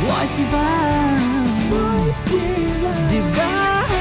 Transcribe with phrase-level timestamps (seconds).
[0.00, 3.96] Voice divine, voice divine, divine.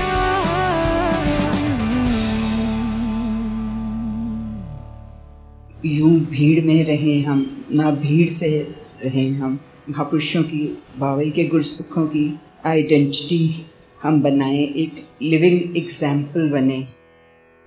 [5.85, 7.41] यूँ भीड़ में रहे हम
[7.71, 8.49] ना भीड़ से
[9.03, 10.61] रहे हम। महापुरुषों की
[10.97, 12.27] बावई के गुरसुखों की
[12.65, 13.41] आइडेंटिटी
[14.03, 16.87] हम बनाए एक लिविंग एग्ज़ाम्पल बने।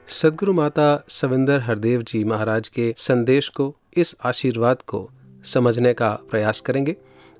[0.08, 5.08] सदगुरु माता सविंदर हरदेव जी महाराज के संदेश को इस आशीर्वाद को
[5.44, 6.96] समझने का प्रयास करेंगे।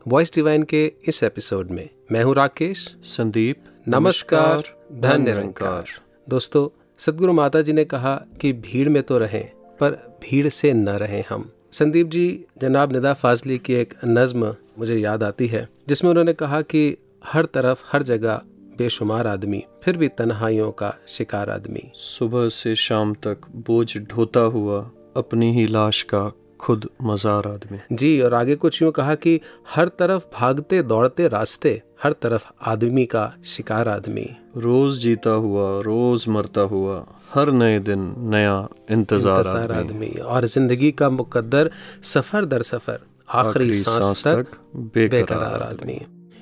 [0.08, 5.84] वॉइस डिवाइन के इस एपिसोड में मैं हूँ राकेश। संदीप नमस्कार धन निरंकार
[6.28, 6.68] दोस्तों
[6.98, 9.50] सदगुरु माता जी ने कहा कि भीड़ में तो रहें
[9.80, 14.96] पर भीड़ से न रहें हम। संदीप जी जनाब निदा फाजली की एक नज्म मुझे
[14.96, 18.40] याद आती है जिसमें उन्होंने कहा कि हर तरफ़ हर जगह
[18.78, 24.90] बेशुमार आदमी फिर भी तन्हाइयों का शिकार आदमी। सुबह से शाम तक बोझ ढोता हुआ
[25.16, 29.88] अपनी ही लाश का खुद मजार आदमी। जी और आगे कुछ यूँ कहा कि हर
[29.98, 34.26] तरफ़ भागते दौड़ते रास्ते हर तरफ़ आदमी का शिकार आदमी।
[34.58, 38.56] रोज जीता हुआ रोज मरता हुआ हर नए दिन नया
[38.90, 41.70] इंतज़ार इंतज़ार आदमी। और ज़िंदगी का मुकद्दर
[42.04, 46.00] सफ़र दर सफ़र आखिरी सांस तक बेकरार बेकरार आदमी।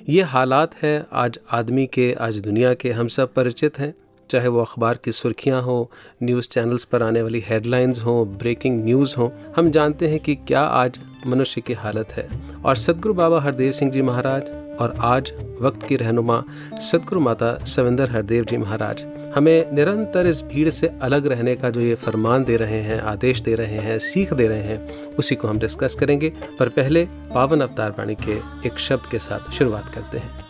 [0.09, 3.93] ये हालात हैं आज आदमी के आज दुनिया के हम सब परिचित हैं।
[4.29, 5.91] चाहे वो अखबार की सुर्खियाँ हो,
[6.23, 10.61] न्यूज़ चैनल्स पर आने वाली हेडलाइंस हो, ब्रेकिंग न्यूज़ हो, हम जानते हैं कि क्या
[10.61, 12.27] आज मनुष्य की हालत है।
[12.65, 14.49] और सदगुरु बाबा हरदेव सिंह जी महाराज
[14.79, 16.43] और आज वक्त की रहनुमा
[16.81, 19.05] सदगुरु माता सविंदर हरदेव जी महाराज,
[19.35, 23.41] हमें निरंतर इस भीड़ से अलग रहने का जो ये फरमान दे रहे हैं, आदेश
[23.41, 27.61] दे रहे हैं, सीख दे रहे हैं, उसी को हम डिस्कस करेंगे। पर पहले पावन
[27.61, 30.48] अवतार वाणी के एक शब्द के साथ शुरुआत करते हैं।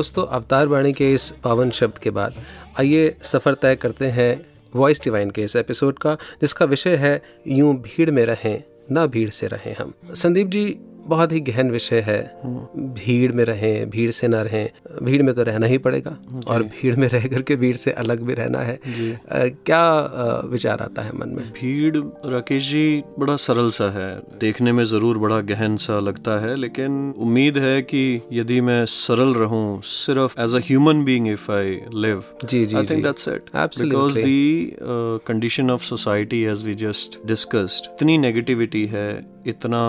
[0.00, 2.34] दोस्तों, अवतार वाणी के इस पावन शब्द के बाद
[2.80, 7.74] आइए सफ़र तय करते हैं वॉइस डिवाइन के इस एपिसोड का, जिसका विषय है, यूँ
[7.76, 10.64] भीड़ में रहें, ना भीड़ से रहें हम। संदीप जी
[11.10, 12.18] बहुत ही गहन विषय है।
[12.98, 14.68] भीड़ में रहें भीड़ से ना रहें।
[15.02, 16.16] भीड़ में तो रहना ही पड़ेगा
[16.46, 18.80] और भीड़ में रह करके भीड़ से अलग भी रहना है। अ,
[19.66, 19.82] क्या
[20.50, 21.44] विचार आता है मन में?
[21.60, 21.96] भीड़
[22.32, 24.10] राकेश जी बड़ा सरल सा है।
[24.40, 28.02] देखने में ज़रूर बड़ा गहन सा लगता है लेकिन उम्मीद है कि
[28.32, 32.86] यदि मैं सरल रहूँ सिर्फ़ as a human being if I live ji, ji, I
[32.86, 39.08] think that's it because the condition of society as we just discussed इतनी नेगेटिविटी है
[39.46, 39.82] इतना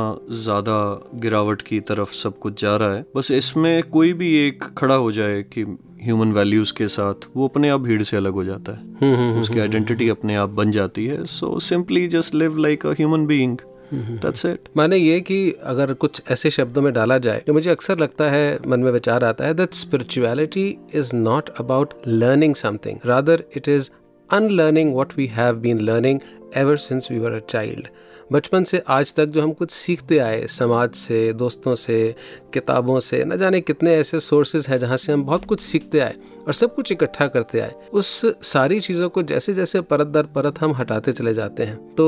[0.44, 0.78] ज़्यादा
[1.20, 5.12] गिरावट की तरफ़ सब कुछ जा रहा है। बस इसमें कोई भी एक खड़ा हो
[5.12, 5.64] जाए कि
[6.04, 8.72] ह्यूमन वैल्यूज़ के साथ वो अपने आप भीड़ से अलग हो जाता
[9.02, 12.92] हम्म, है उसकी आइडेंटिटी अपने आप बन जाती है। So simply just live like a
[12.92, 13.58] human being
[13.94, 18.00] that's it माने ये कि अगर कुछ ऐसे शब्दों में डाला जाए तो मुझे अक्सर
[18.00, 23.44] लगता है मन में विचार आता है that spirituality is not about learning something rather
[23.58, 23.90] it is
[24.30, 26.20] unlearning what we have been learning
[26.58, 27.88] ever since we were a child
[28.32, 32.16] बचपन से आज तक जो हम कुछ सीखते आए, समाज से, दोस्तों से,
[32.54, 36.16] किताबों से, न जाने कितने ऐसे सोर्सेज हैं जहाँ से हम बहुत कुछ सीखते आए
[36.48, 40.62] और सब कुछ इकट्ठा करते आए। उस सारी चीज़ों को जैसे जैसे परत दर परत
[40.62, 42.08] हम हटाते चले जाते हैं तो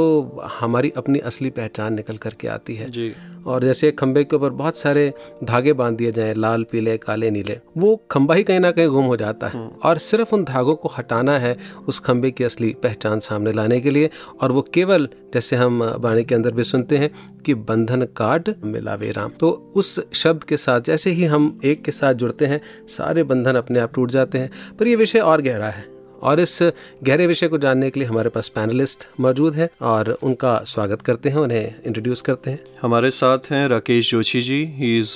[0.60, 3.14] हमारी अपनी असली पहचान निकल करके आती है। जी।
[3.48, 5.14] और जैसे एक खंबे के ऊपर बहुत सारे
[5.44, 9.06] धागे बाँध दिए जाएँ लाल पीले काले नीले। वो खंबा ही कहीं ना कहीं गुम
[9.06, 11.58] हो जाता है। और सिर्फ़ उन धागों को हटाना है
[11.88, 14.10] उस खंबे की असली पहचान सामने लाने के लिए।
[14.42, 17.12] और वो केवल जैसे हम वाणी के अंदर भी सुनते हैं
[17.46, 21.92] कि बंधन काट मिलावे राम। तो उस शब्द के साथ जैसे ही हम एक के
[21.92, 25.68] साथ जुड़ते हैं सारे बंधन अपने आप टूट जाते हैं। पर ये विषय और गहरा
[25.68, 25.93] है।
[26.24, 26.58] और इस
[27.04, 31.30] गहरे विषय को जानने के लिए हमारे पास पैनलिस्ट मौजूद हैं और उनका स्वागत करते
[31.30, 35.12] हैं उन्हें इंट्रोड्यूस करते हैं। हमारे साथ हैं Rakesh Joshi ji he is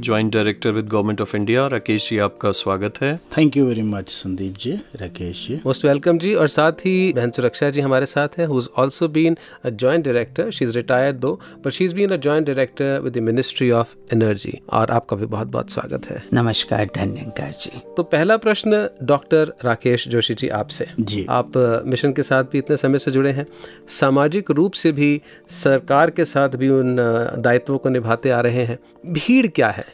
[0.00, 4.08] joint director with government of India Rakesh ji आपका स्वागत है। Thank you very much
[4.10, 8.38] Sandeep ji Rakesh ji most welcome जी और साथ ही बहन सुरक्षा जी हमारे साथ
[8.38, 11.32] हैं who also been a joint director she is retired though
[11.64, 15.26] but she is been a joint director with the ministry of energy और आपका भी
[15.26, 20.86] बहुत बहुत स्वागत है। नमस्कार धन्यकार जी। तो पहला प्रश्न डॉक्टर राकेश जोशी जी आपसे।
[21.00, 21.52] जी। आप
[21.86, 23.46] मिशन के साथ भी इतने समय से जुड़े हैं।
[23.88, 28.64] सामाजिक रूप से भी सरकार के साथ भी उन अ, दायित्वों को निभाते आ रहे
[28.64, 28.78] हैं।
[29.12, 29.84] भीड़ क्या है?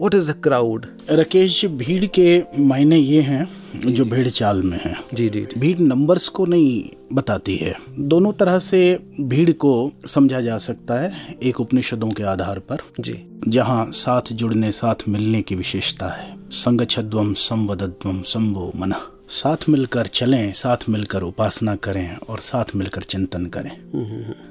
[0.00, 4.80] What is the crowd Rakesh ji भीड़ के मायने ये हैं जो भीड़ चाल में
[4.84, 9.92] है। जी जी जी। भीड़ नंबर्स को नहीं बताती है। दोनों तरह से भीड़ को
[10.06, 15.42] समझा जा सकता है एक उपनिषदों के आधार पर। जी। जहाँ साथ जुड़ने साथ मिलने
[15.42, 18.92] की विशेषता है। संगछद्वम संवदद्वम संभो मन।
[19.28, 23.70] साथ मिलकर चलें, साथ मिलकर उपासना करें और साथ मिलकर चिंतन करें।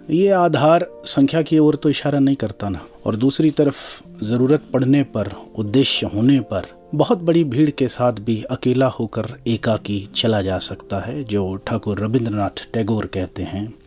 [0.09, 5.03] ये आधार संख्या की ओर तो इशारा नहीं करता ना। और दूसरी तरफ़ ज़रूरत पड़ने
[5.03, 6.65] पर, उद्देश्य होने पर
[6.95, 11.99] बहुत बड़ी भीड़ के साथ भी अकेला होकर एकाकी चला जा सकता है, जो ठाकुर
[11.99, 13.82] रविंद्रनाथ टैगोर कहते हैं।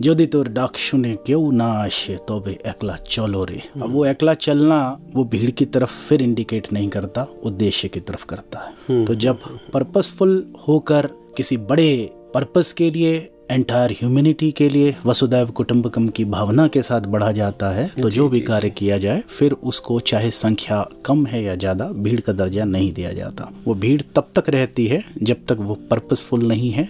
[0.00, 4.78] যদি তোর ডাক শুনে কেউ না আসে তবে একলা चलो रे अब वो एकला चलना
[5.14, 9.36] वो भीड़ की तरफ फिर इंडिकेट नहीं करता उद्देश्य की तरफ करता है तो जब
[9.74, 10.32] पर्पसफुल
[10.66, 11.04] होकर
[11.36, 11.90] किसी बड़े
[12.34, 13.12] पर्पस के लिए
[13.50, 18.28] एंटायर ह्यूमैनिटी के लिए वसुदैव कुटुंबकम की भावना के साथ बढ़ा जाता है तो जो
[18.28, 22.64] भी कार्य किया जाए फिर उसको चाहे संख्या कम है या ज़्यादा भीड़ का दर्जा
[22.66, 26.88] नहीं दिया जाता वो भीड़ तब तक रहती है जब तक वो पर्पसफुल नहीं है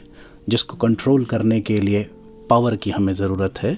[0.49, 2.07] जिसको कंट्रोल करने के लिए
[2.50, 3.78] पावर की हमें ज़रूरत है।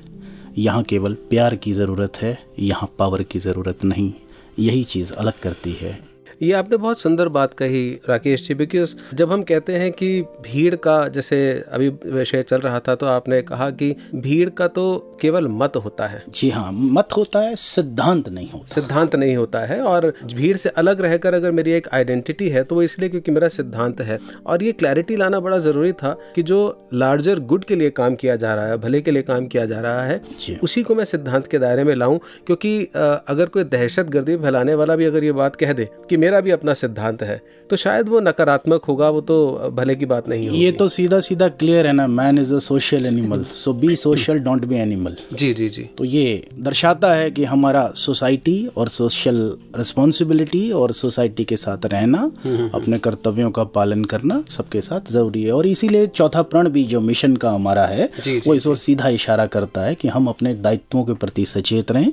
[0.57, 4.13] यहाँ केवल प्यार की ज़रूरत है, यहाँ पावर की ज़रूरत नहीं।
[4.59, 9.31] यही चीज़ अलग करती है। ये आपने बहुत सुंदर बात कही राकेश जी बिकॉज़ जब
[9.31, 11.37] हम कहते हैं कि भीड़ का जैसे
[11.71, 14.83] अभी विषय चल रहा था तो आपने कहा कि भीड़ का तो
[15.21, 19.59] केवल मत होता है। जी हाँ मत होता है सिद्धांत नहीं होता। सिद्धांत नहीं होता
[19.59, 23.31] है और भीड़ से अलग रहकर अगर मेरी एक आइडेंटिटी है तो वो इसलिए क्योंकि
[23.31, 27.75] मेरा सिद्धांत है। और ये क्लैरिटी लाना बड़ा ज़रूरी था कि जो लार्जर गुड के
[27.75, 30.21] लिए काम किया जा रहा है भले के लिए काम किया जा रहा है
[30.63, 34.95] उसी को मैं सिद्धांत के दायरे में लाऊं क्योंकि अगर कोई दहशत गर्दी फैलाने वाला
[34.95, 38.19] भी अगर ये बात कह दे कि मेरा भी अपना सिद्धांत है तो शायद वो
[38.19, 39.35] नकारात्मक होगा वो तो
[39.73, 43.05] भले की बात नहीं ये तो सीधा सीधा क्लियर है ना man is a social
[43.05, 46.25] animal so be social don't be animal जी जी जी। तो ये
[46.59, 49.37] दर्शाता है कि हमारा सोसाइटी और सोशल
[49.77, 52.23] रिस्पॉन्सिबिलिटी और सोसाइटी के साथ रहना
[52.73, 56.99] अपने कर्तव्यों का पालन करना सबके साथ ज़रूरी है। और इसीलिए चौथा प्रण भी जो
[57.01, 60.27] मिशन का हमारा है जी, जी, वो इस ओर सीधा इशारा करता है कि हम
[60.27, 62.11] अपने दायित्वों के प्रति सचेत रहें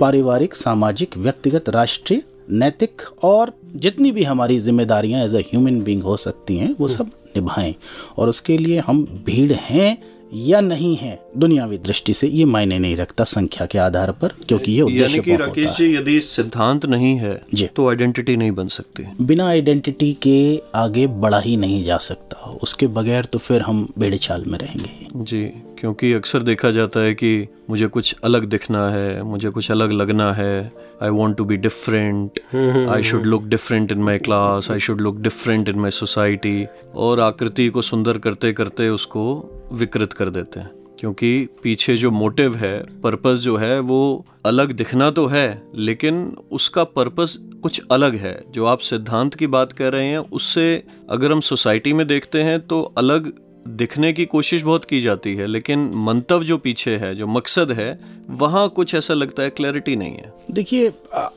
[0.00, 6.16] पारिवारिक सामाजिक व्यक्तिगत राष्ट्रीय नैतिक और जितनी भी हमारी जिम्मेदारियाँ एज अ ह्यूमन बींग हो
[6.16, 7.74] सकती हैं वो सब निभाएँ।
[8.18, 9.96] और उसके लिए हम भीड़ हैं
[10.34, 14.72] या नहीं है दुनियावी दृष्टि से ये मायने नहीं रखता संख्या के आधार पर क्योंकि
[14.72, 19.04] ये उद्देश्य कि राकेश जी यदि सिद्धांत नहीं है जी। तो आइडेंटिटी नहीं बन सकती।
[19.24, 24.18] बिना आइडेंटिटी के आगे बढ़ा ही नहीं जा सकता। उसके बगैर तो फिर हम बेड़े
[24.18, 25.44] चाल में रहेंगे जी
[25.78, 30.32] क्योंकि अक्सर देखा जाता है कि मुझे कुछ अलग दिखना है मुझे कुछ अलग लगना
[30.32, 32.40] है I want to be different
[32.88, 37.20] I should look different in my class I should look different in my society और
[37.20, 39.24] आकृति को सुंदर करते करते उसको
[39.72, 45.10] विकृत कर देते हैं। क्योंकि पीछे जो मोटिव है पर्पस जो है वो अलग दिखना
[45.10, 50.06] तो है लेकिन उसका पर्पस कुछ अलग है। जो आप सिद्धांत की बात कर रहे
[50.06, 53.32] हैं उससे अगर हम सोसाइटी में देखते हैं तो अलग
[53.66, 57.88] दिखने की कोशिश बहुत की जाती है लेकिन मंतव जो पीछे है जो मकसद है
[58.30, 60.92] वहाँ कुछ ऐसा लगता है क्लैरिटी नहीं है। देखिए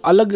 [0.05, 0.35] अलग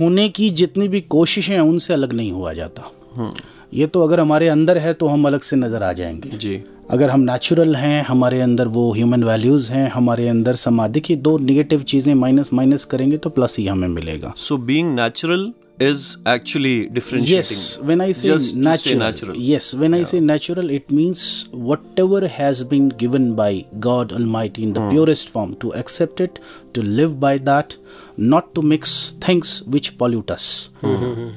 [0.00, 3.32] होने की जितनी भी कोशिशें हैं उनसे अलग नहीं हुआ जाता।
[3.74, 7.10] ये तो अगर हमारे अंदर है तो हम अलग से नज़र आ जाएँगे। जी। अगर
[7.10, 11.82] हम नेचुरल हैं हमारे अंदर वो ह्यूमन वैल्यूज़ हैं हमारे अंदर समाज देखिए दो निगेटिव
[11.82, 17.36] चीज़ें माइनस माइनस करेंगे तो प्लस ही हमें मिलेगा। So being natural is actually differentiating
[17.36, 19.36] Yes, when I say just natural, natural.
[19.36, 19.98] yes, when yeah.
[19.98, 24.90] I say natural, it means whatever has been given by God Almighty in the hmm.
[24.90, 26.38] purest form to accept it,
[26.74, 27.76] to live by that,
[28.16, 30.70] not to mix things which pollute us.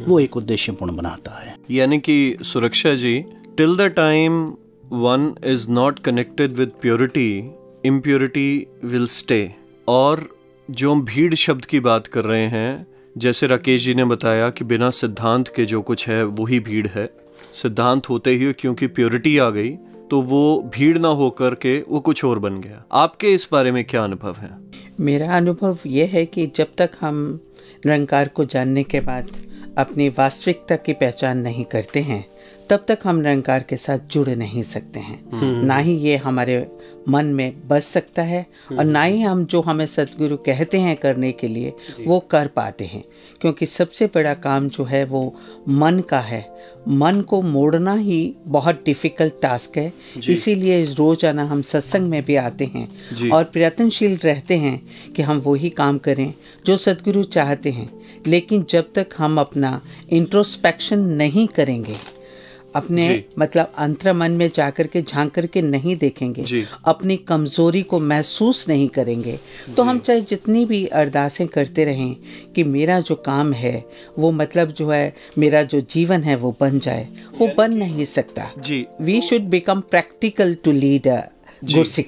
[0.07, 3.19] वो एक उद्देश्यपूर्ण बनाता है यानी कि Suraksha ji
[3.57, 4.41] till the time
[4.91, 7.29] one is not connected with purity
[7.85, 9.41] impurity will stay
[9.87, 10.27] और
[10.69, 14.63] जो हम भीड़ शब्द की बात कर रहे हैं जैसे राकेश जी ने बताया कि
[14.63, 17.09] बिना सिद्धांत के जो कुछ है, वही भीड़ है।
[17.53, 19.69] सिद्धांत होते ही क्योंकि प्योरिटी आ गई
[20.11, 23.83] तो वो भीड़ ना होकर के वो कुछ और बन गया। आपके इस बारे में
[23.83, 24.49] क्या अनुभव है?
[24.99, 27.39] मेरा अनुभव ये है कि जब तक हम
[27.85, 29.31] निरंकार को जानने के बाद
[29.77, 32.25] अपनी वास्तविकता की पहचान नहीं करते हैं
[32.69, 36.65] तब तक हम निरंकार के साथ जुड़ नहीं सकते हैं। ना ही ये हमारे
[37.09, 41.31] मन में बस सकता है और ना ही हम जो हमें सदगुरु कहते हैं करने
[41.31, 41.73] के लिए
[42.07, 43.03] वो कर पाते हैं।
[43.41, 45.35] क्योंकि सबसे बड़ा काम जो है वो
[45.69, 46.41] मन का है।
[46.87, 49.91] मन को मोड़ना ही बहुत डिफ़िकल्ट टास्क है।
[50.29, 54.81] इसीलिए रोज़ाना हम सत्संग में भी आते हैं और प्रयत्नशील रहते हैं
[55.15, 56.33] कि हम वही काम करें
[56.65, 57.89] जो सदगुरु चाहते हैं।
[58.27, 61.95] लेकिन जब तक हम अपना इंट्रोस्पेक्शन नहीं करेंगे
[62.77, 68.67] अपने मतलब अंतर मन में जाकर के झाँक करके नहीं देखेंगे। अपनी कमज़ोरी को महसूस
[68.69, 69.37] नहीं करेंगे।
[69.77, 72.15] तो हम चाहे जितनी भी अरदासें करते रहें
[72.55, 73.85] कि मेरा जो काम है
[74.19, 77.07] वो मतलब जो है मेरा जो जीवन है वो बन जाए।
[77.39, 78.51] वो बन नहीं सकता।
[79.01, 81.19] We should become practical to lead a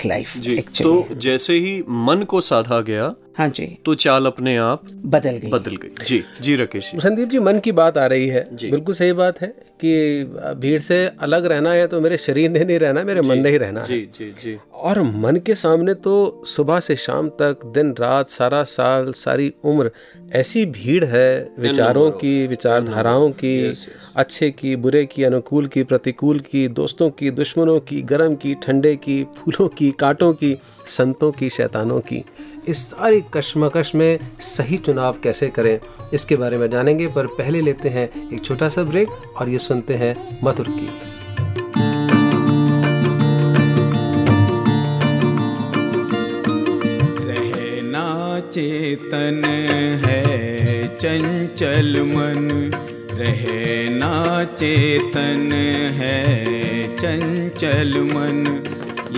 [0.05, 0.37] life
[0.81, 5.49] तो जैसे ही मन को साधा गया हाँ जी। तो चाल अपने आप बदल गई।
[5.49, 8.95] बदल गई। जी। जी राकेश जी। संदीप जी मन की बात आ रही है। बिल्कुल
[8.95, 10.23] सही बात है। कि
[10.57, 13.57] भीड़ से अलग रहना है तो मेरे शरीर ने नहीं रहना मेरे मन ने ही
[13.57, 17.59] रहना जी, है। जी जी जी। और मन के सामने तो सुबह से शाम तक
[17.65, 19.91] दिन रात सारा साल सारी उम्र
[20.33, 23.73] ऐसी भीड़ है विचारों की विचारधाराओं की
[24.15, 28.95] अच्छे की बुरे की अनुकूल की प्रतिकूल की दोस्तों की दुश्मनों की गर्म की ठंडे
[28.95, 30.57] की फूलों की कांटों की
[30.87, 32.23] संतों की शैतानों की।
[32.69, 35.79] इस सारी कश्मकश में सही चुनाव कैसे करें,
[36.13, 39.93] इसके बारे में जानेंगे, पर पहले लेते हैं एक छोटा सा ब्रेक और ये सुनते
[39.93, 40.67] हैं मधुर
[47.27, 49.43] रहना चेतन
[50.05, 52.71] है, चंचल मन।
[53.11, 55.49] रहना चेतन
[55.93, 56.15] है,
[56.97, 58.45] चंचल मन।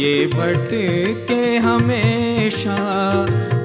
[0.01, 2.75] ये भटके हमेशा,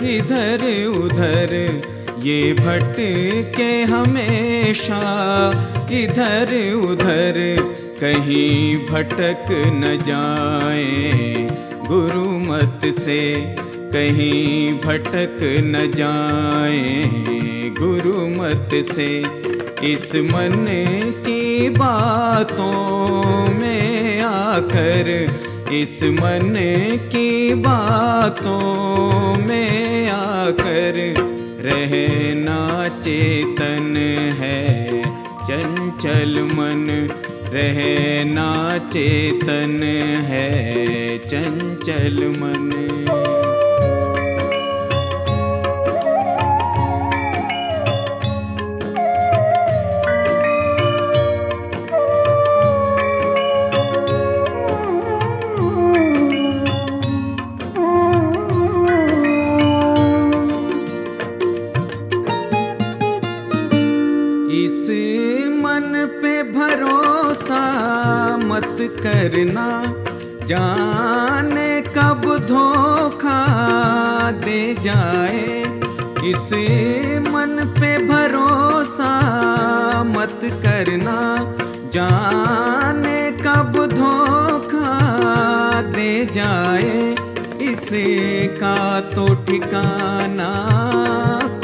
[0.03, 1.81] इधर उधर।
[2.19, 2.95] ये भट
[3.57, 5.01] के हमेशा,
[5.93, 7.35] इधर उधर।
[8.01, 11.49] कहीं भटक न जाए
[11.87, 13.57] गुरु मत से,
[13.93, 17.05] कहीं भटक न जाए
[17.81, 19.21] गुरु मत से।
[19.93, 20.67] इस मन
[21.27, 25.35] की बातों में आकर
[25.73, 26.55] इस मन
[27.13, 31.15] की बातों में आकर
[31.61, 33.95] रहना चेतन
[34.39, 37.09] है। चंचल मन,
[37.43, 39.81] रहना चेतन
[40.25, 42.73] है। चंचल मन।
[87.87, 90.49] इसका तो ठिकाना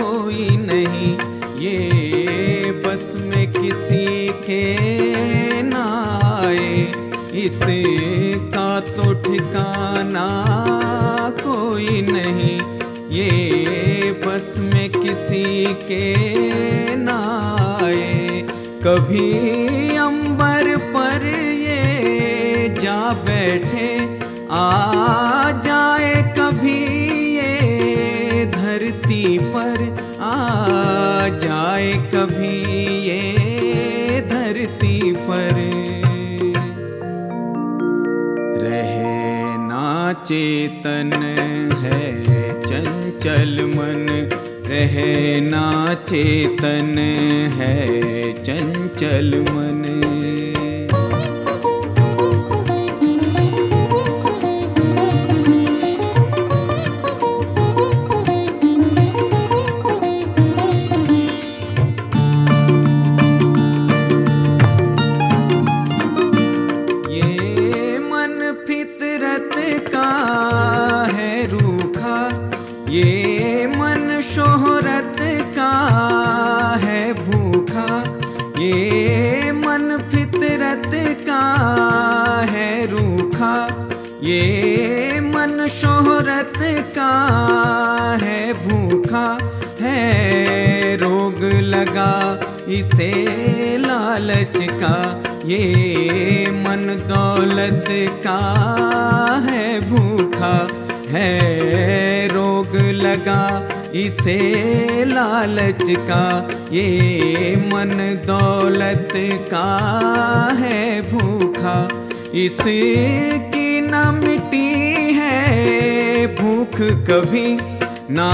[0.01, 1.15] कोई नहीं।
[1.59, 5.83] ये बस में किसी के ना
[6.25, 6.93] आए।
[7.43, 10.27] इसका तो ठिकाना
[11.41, 12.61] कोई नहीं।
[13.11, 16.15] ये बस में किसी के
[16.97, 17.19] ना
[17.83, 18.43] आए।
[18.87, 21.27] कभी अंबर पर
[21.59, 24.19] ये जा बैठे,
[24.51, 25.32] आ
[40.33, 41.11] चेतन
[41.81, 41.99] है
[42.63, 44.07] चंचल मन
[44.71, 45.65] रहना
[46.09, 46.95] चेतन
[47.59, 47.77] है
[48.39, 49.82] चंचल मन
[86.97, 87.11] का
[88.23, 89.27] है भूखा,
[89.81, 92.13] है रोग लगा,
[92.69, 93.11] इसे
[93.79, 94.97] लालच का,
[95.47, 97.85] ये मन दौलत
[98.27, 98.39] का
[99.49, 100.55] है भूखा,
[101.11, 103.43] है रोग लगा,
[103.95, 106.25] इसे लालच का,
[106.73, 109.09] ये मन दौलत
[109.51, 109.67] का
[110.59, 111.77] है भूखा,
[112.35, 114.72] इसकी न मिटी
[116.73, 117.59] भूख कभी
[118.11, 118.33] ना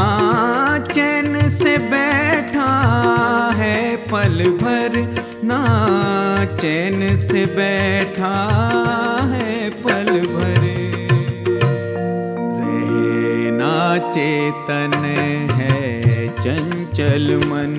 [0.93, 2.71] चैन से बैठा
[3.57, 4.97] है, पल भर
[5.45, 5.65] ना
[6.45, 8.35] चैन से बैठा
[9.33, 10.67] है, पल भर।
[12.61, 14.95] रहना चेतन
[15.51, 17.77] है, चंचल मन।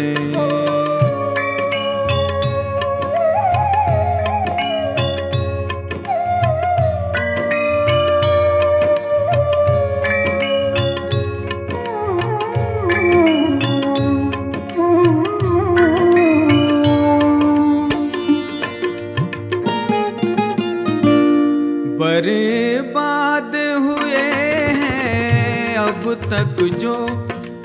[26.23, 26.95] तक जो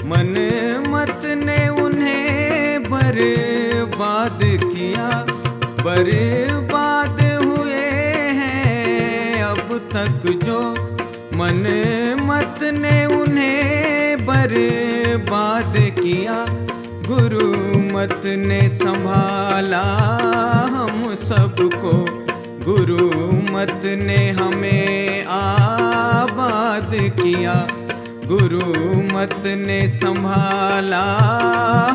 [0.04, 0.34] मन
[0.88, 5.08] मत ने उन्हें बर्बाद किया।
[5.84, 7.84] बर्बाद हुए
[8.40, 10.60] हैं अब तक जो
[11.34, 11.62] मन
[12.22, 16.46] मत ने उन्हें बर्बाद किया।
[17.08, 17.48] गुरु
[17.94, 19.84] मत ने संभाला
[20.72, 21.94] हम सबको।
[22.64, 23.06] गुरु
[23.52, 27.66] मत ने हमें आबाद किया।
[28.26, 31.02] गुरु मत ने संभाला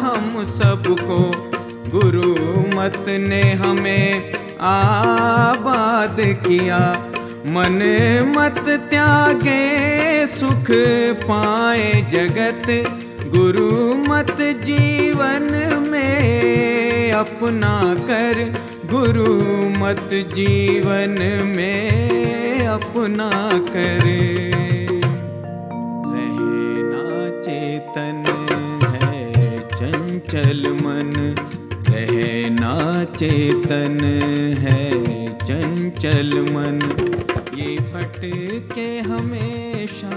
[0.03, 1.51] हम सबको।
[1.89, 2.35] गुरु
[2.79, 7.11] मत ने हमें आबाद किया।
[7.45, 7.79] मन
[8.37, 10.67] मत त्यागे, सुख
[11.29, 12.63] पाए जगत।
[13.35, 15.49] गुरु मत जीवन
[15.91, 18.53] में अपना कर।
[18.85, 19.43] गुरु
[19.79, 24.29] मत जीवन में अपना कर।
[27.79, 28.25] चेतन
[29.03, 31.35] है, चंचल मन।
[31.89, 33.97] रहना चेतन
[34.59, 35.03] है,
[35.37, 36.81] चंचल मन।
[37.57, 40.13] ये भटके हमेशा,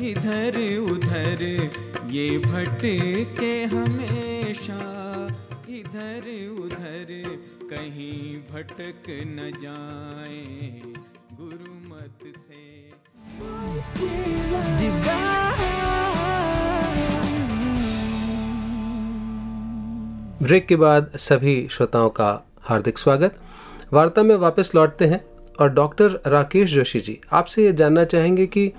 [0.00, 1.70] इधर उधर।
[2.10, 4.80] ये भटके हमेशा,
[5.68, 7.06] इधर उधर।
[7.70, 10.82] कहीं भटक न जाए
[11.40, 12.90] गुरु मत से
[20.42, 22.28] ब्रेक के बाद सभी श्रोताओं का
[22.60, 23.36] हार्दिक स्वागत।
[23.92, 25.24] वार्ता में वापस लौटते हैं
[25.60, 28.72] और डॉक्टर राकेश जोशी जी, आपसे ये जानना चाहेंगे कि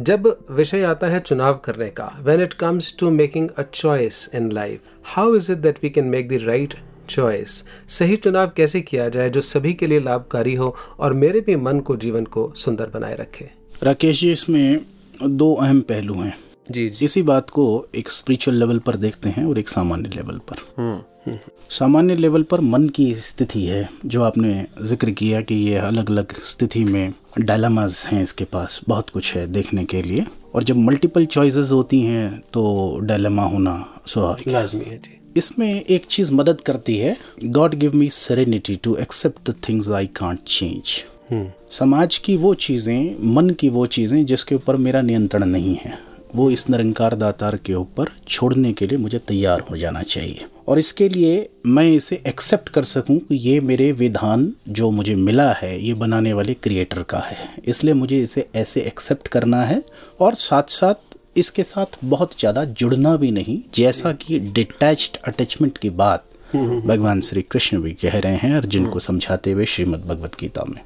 [0.00, 4.52] जब विषय आता है चुनाव करने का when it comes to making a choice in
[4.52, 6.74] life how is it that we can make the right
[7.10, 11.56] choice सही चुनाव कैसे किया जाए जो सभी के लिए लाभकारी हो और मेरे भी
[11.56, 13.50] मन को, जीवन को सुंदर बनाए रखे?
[13.82, 14.80] राकेश जी, इसमें
[15.26, 16.36] दो अहम पहलू हैं।
[16.70, 20.38] जी जी। इसी बात को एक स्पिरिचुअल लेवल पर देखते हैं और एक सामान्य लेवल
[20.48, 21.38] पर। हम्म,
[21.70, 26.32] सामान्य लेवल पर मन की स्थिति है जो आपने ज़िक्र किया कि ये अलग अलग
[26.44, 31.26] स्थिति में डायलामाज हैं इसके पास बहुत कुछ है देखने के लिए। और जब मल्टीपल
[31.26, 36.60] चॉइसेस होती हैं तो डायलामा होना स्वाभाविक है। लाजमी है जी। इसमें एक चीज़ मदद
[36.60, 42.36] करती है God give me serenity to accept the things I can't change समाज की
[42.36, 45.98] वो चीज़ें मन की वो चीज़ें जिसके ऊपर मेरा नियंत्रण नहीं है।
[46.34, 50.78] वो इस निरंकार दातार के ऊपर छोड़ने के लिए मुझे तैयार हो जाना चाहिए। और
[50.78, 55.78] इसके लिए मैं इसे एक्सेप्ट कर सकूँ कि ये मेरे विधान जो मुझे मिला है
[55.78, 59.82] ये बनाने वाले क्रिएटर का है। इसलिए मुझे इसे ऐसे एक्सेप्ट करना है
[60.20, 65.90] और साथ साथ इसके साथ बहुत ज़्यादा जुड़ना भी नहीं जैसा कि डिटैच्ड अटैचमेंट की
[65.92, 70.64] बात भगवान श्री कृष्ण भी कह रहे हैं अर्जुन को समझाते हुए श्रीमद् भगवत गीता
[70.68, 70.80] में।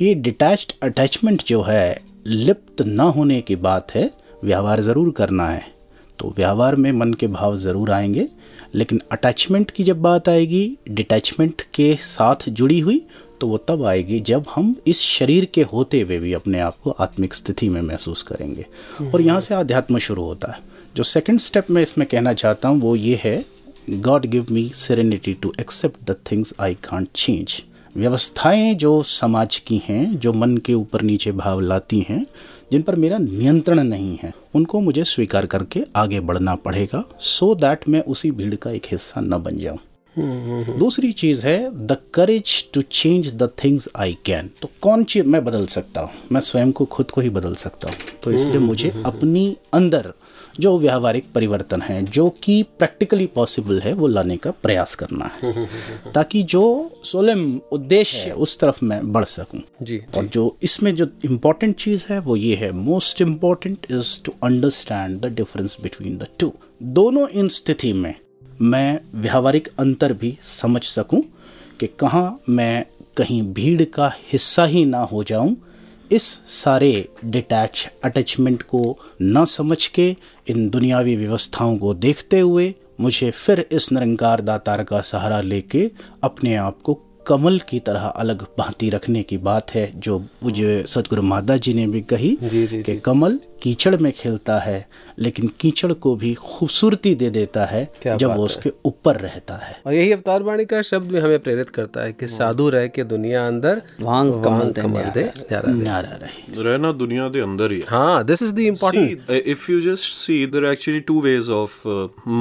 [0.00, 4.10] ये डिटैच्ड अटैचमेंट जो है लिप्त ना होने की बात है
[4.44, 5.64] व्यवहार ज़रूर करना है।
[6.18, 8.28] तो व्यवहार में मन के भाव ज़रूर आएँगे
[8.74, 13.00] लेकिन अटैचमेंट की जब बात आएगी डिटैचमेंट के साथ जुड़ी हुई
[13.40, 16.90] तो वो तब आएगी जब हम इस शरीर के होते हुए भी अपने आप को
[16.90, 18.66] आत्मिक स्थिति में महसूस करेंगे।
[19.04, 20.58] और यहाँ से आध्यात्म शुरू होता है।
[20.96, 23.44] जो सेकंड स्टेप मैं इसमें कहना चाहता हूँ वो ये है
[23.90, 27.62] God give me serenity to accept the things I can't change
[27.96, 32.24] व्यवस्थाएँ जो समाज की हैं जो मन के ऊपर नीचे भाव लाती हैं
[32.72, 37.60] जिन पर मेरा नियंत्रण नहीं है उनको मुझे स्वीकार करके आगे बढ़ना पड़ेगा सो so
[37.60, 39.78] दैट मैं उसी भीड़ का एक हिस्सा न बन जाऊँ।
[40.78, 45.44] दूसरी चीज़ है the courage to change the things I can तो कौन चीज़ मैं
[45.44, 46.10] बदल सकता हूँ?
[46.32, 50.12] मैं स्वयं को खुद को ही बदल सकता हूँ। तो इसलिए मुझे अपनी अंदर
[50.60, 55.52] जो व्यावहारिक परिवर्तन है जो कि प्रैक्टिकली पॉसिबल है वो लाने का प्रयास करना है।
[56.14, 61.76] ताकि जो सोलम उद्देश्य उस तरफ़ मैं बढ़ सकूँ। जी और जो। इसमें जो इम्पोर्टेंट
[61.76, 66.52] चीज़ है वो ये है most important is to understand the difference between the two
[66.82, 68.14] दोनों इन स्थिति में
[68.60, 71.22] मैं व्यावहारिक अंतर भी समझ सकूँ
[71.80, 72.84] कि कहाँ मैं
[73.16, 75.56] कहीं भीड़ का हिस्सा ही ना हो जाऊँ
[76.12, 76.92] इस सारे
[77.24, 78.82] डिटैच अटैचमेंट को
[79.22, 80.08] न समझ के
[80.48, 85.90] इन दुनियावी व्यवस्थाओं को देखते हुए मुझे फिर इस निरंकार दातार का सहारा लेके
[86.24, 91.22] अपने आप को कमल की तरह अलग भांति रखने की बात है जो मुझे सतगुरु
[91.22, 94.86] माता जी ने भी कही कि कमल कीचड़ में खेलता है
[95.18, 99.94] लेकिन कीचड़ को भी खूबसूरती दे देता है जब वो उसके ऊपर रहता है। और
[99.94, 103.04] यही अवतार वाणी का शब्द भी हमें प्रेरित करता है कि हाँ। साधु रह के
[103.04, 108.42] दुनिया अंदर वांग कमल कमल दे न्यारा रहे। रहना दुनिया दे अंदर ही हाँ। This
[108.42, 111.88] is the important if you just see there actually two ways of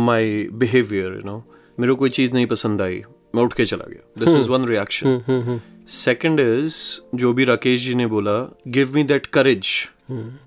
[0.08, 1.44] my behaviour you know
[1.80, 3.02] मेरे को कोई चीज़ नहीं पसंद आई।
[3.36, 6.76] मैं उठ के चला गया। This is one reaction second is
[7.16, 9.68] जो भी राकेश जी ने बोला गिव मी दैट करेज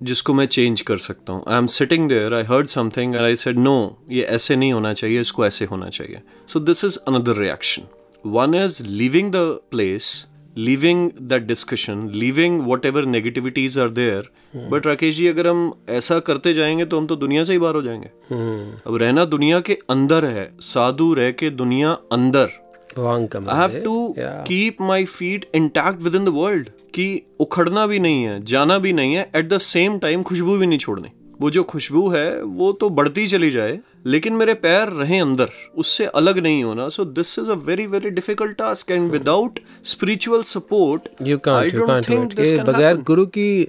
[0.03, 3.37] जिसको मैं चेंज कर सकता हूँ। I am sitting there I heard something and I
[3.37, 6.21] said no ये ऐसे नहीं होना चाहिए इसको ऐसे होना चाहिए.
[6.49, 7.83] So this is another reaction
[8.27, 14.29] one is is the place living leaving discussion discussion leaving ever negativities are there
[14.68, 17.75] but Rakesh ji अगर हम ऐसा करते जाएँगे तो हम तो दुनिया से ही बाहर
[17.75, 18.87] हो जाएँगे। hmm.
[18.87, 22.62] अब रहना दुनिया के अंदर है साधु रह के दुनिया अंदर।
[22.98, 28.44] I have to keep my feet intact within the world कि उखड़ना भी नहीं है
[28.44, 31.09] जाना भी नहीं है एट द सेम टाइम खुशबू भी नहीं छोड़नी।
[31.40, 36.04] वो जो खुशबू है वो तो बढ़ती चली जाए। लेकिन मेरे पैर रहे अंदर उससे
[36.14, 41.08] अलग नहीं होना। So this is a very very difficult task and without spiritual support
[41.22, 43.66] you can't you can't do it कि बगैर गुरु की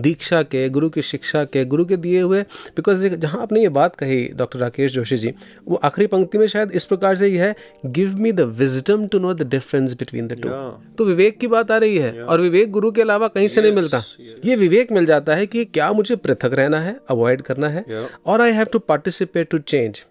[0.00, 2.42] दीक्षा के गुरु की शिक्षा के गुरु के दिए हुए
[2.76, 5.32] बिकॉज़ जहाँ आपने ये बात कही डॉक्टर राकेश जोशी जी
[5.68, 7.54] वो आखिरी पंक्ति में शायद इस प्रकार से ही है
[7.98, 10.48] give me the wisdom to know the difference between the two
[10.98, 12.28] तो विवेक की बात आ रही है yeah.
[12.28, 14.46] और विवेक गुरु के अलावा कहीं से नहीं मिलता। yes.
[14.46, 17.84] ये विवेक मिल जाता है कि क्या मुझे पृथक रहना है अवॉइड करना है
[18.26, 20.02] और I have to participate to change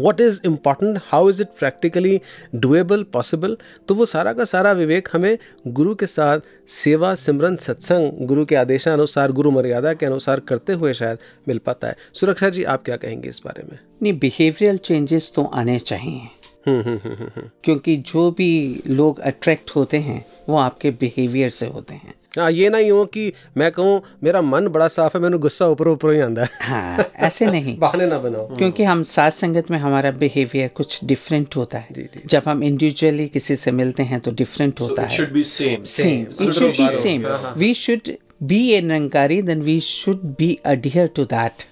[0.00, 2.20] what is important how is it practically
[2.54, 3.56] doable possible
[3.88, 8.56] तो वो सारा का सारा विवेक हमें गुरु के साथ सेवा सिमरन सत्संग गुरु के
[8.56, 11.18] आदेशानुसार गुरु मर्यादा के अनुसार करते हुए शायद
[11.48, 13.78] मिल पाता है। सुरक्षा जी आप क्या कहेंगे इस बारे में?
[14.02, 16.20] नहीं बिहेवियरल चेंजेस तो आने चाहिए।
[16.66, 21.94] हम्म हम्म, हम्म क्योंकि जो भी लोग अट्रैक्ट होते हैं वो आपके बिहेवियर से होते
[21.94, 25.38] हैं। हाँ ये ना ही हो कि मैं कहूँ मेरा मन बड़ा साफ़ है मैंने
[25.38, 29.30] गुस्सा ऊपर ऊपर ही आंदा है। हाँ ऐसे नहीं। बहाने ना बनाओ। क्योंकि हम साथ
[29.30, 34.20] संगत में हमारा बिहेवियर कुछ डिफरेंट होता है। जब हम इंडिविजुअली किसी से मिलते हैं
[34.20, 36.42] तो डिफरेंट होता है। Should be same same.
[36.42, 37.24] It should be same.
[37.62, 38.16] We should
[38.46, 41.66] be a Nankari, then we should be adhere to that.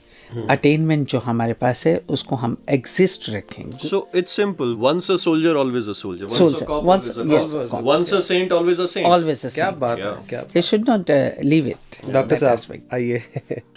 [0.50, 5.56] Attainment जो हमारे पास है उसको हम एग्जिस्ट रखेंगे। So it's simple once a soldier
[5.56, 9.36] always a soldier once a cop once yes once a saint always a saint always
[9.36, 11.10] a saint क्या बात uh, है क्या you should not
[11.44, 13.22] leave it doctor साहब आइए।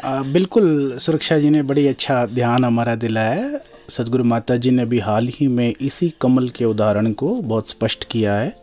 [0.34, 5.28] बिल्कुल सुरक्षा जी ने बड़ी अच्छा ध्यान हमारा दिलाया सदगुरु माता जी ने अभी हाल
[5.28, 8.54] ही में इसी कमल के उदाहरण को बहुत स्पष्ट किया है।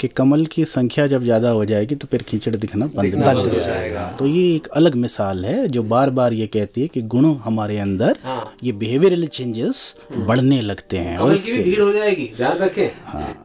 [0.00, 3.56] कि कमल की संख्या जब ज़्यादा हो जाएगी तो फिर कीचड़ दिखना बंद बंद हो
[3.56, 7.32] जाएगा। तो ये एक अलग मिसाल है जो बार बार ये कहती है कि गुण
[7.44, 8.18] हमारे अंदर
[8.64, 12.88] ये बिहेवियरल चेंजेस बढ़ने लगते हैं और इसकी भीड़ हो जाएगी ध्यान रखें।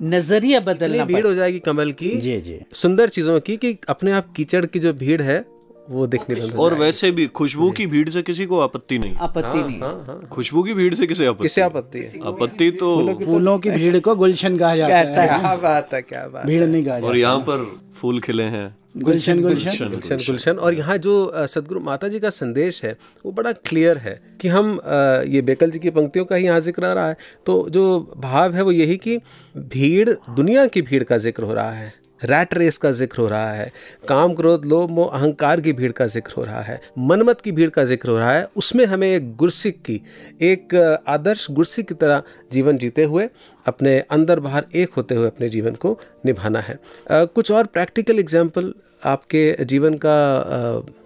[0.10, 4.12] नज़रिया इतनी बदलना भीड़ हो। जाएगी कमल की। जी जी। सुंदर चीज़ों की कि अपने
[4.12, 5.44] आप कीचड़ की जो भीड़ है
[5.88, 9.58] वो दिखने हो और वैसे भी खुशबू की भीड़ से किसी को आपत्ति नहीं। आपत्ति
[9.60, 12.20] नहीं खुशबू की भीड़ से किसे आपत्ति किसे आपत्ति है?
[12.28, 16.46] आपत्ति तो फूलों की भीड़ को गुलशन कहा जाता है। क्या बात है क्या बात
[16.46, 20.98] भीड़ नहीं कहा और यहाँ पर फूल खिले हैं। गुलशन गुलशन गुलशन। गुलशन और यहाँ
[20.98, 22.96] जो सदगुरु माता जी का संदेश है
[23.26, 24.80] वो बड़ा क्लियर है कि हम
[25.28, 27.84] ये बेकल जी की पंक्तियों का ही यहाँ ज़िक्र आ रहा है। तो जो
[28.18, 29.18] भाव है वो यही कि
[29.56, 31.94] भीड़ दुनिया की भीड़ का ज़िक्र हो रहा है।
[32.26, 33.72] रैट रेस का ज़िक्र हो रहा है,
[34.08, 37.70] काम क्रोध, लोभ, मोह, अहंकार की भीड़ का ज़िक्र हो रहा है, मनमत की भीड़
[37.70, 40.02] का ज़िक्र हो रहा है, उसमें हमें एक गुरसिक की,
[40.42, 40.76] एक
[41.08, 43.30] आदर्श गुरसिक की तरह जीवन जीते हुए,
[43.66, 46.80] अपने अंदर बाहर एक होते हुए अपने जीवन को निभाना है।
[47.12, 48.74] कुछ और प्रैक्टिकल एग्ज़ाम्पल
[49.06, 50.18] आपके जीवन का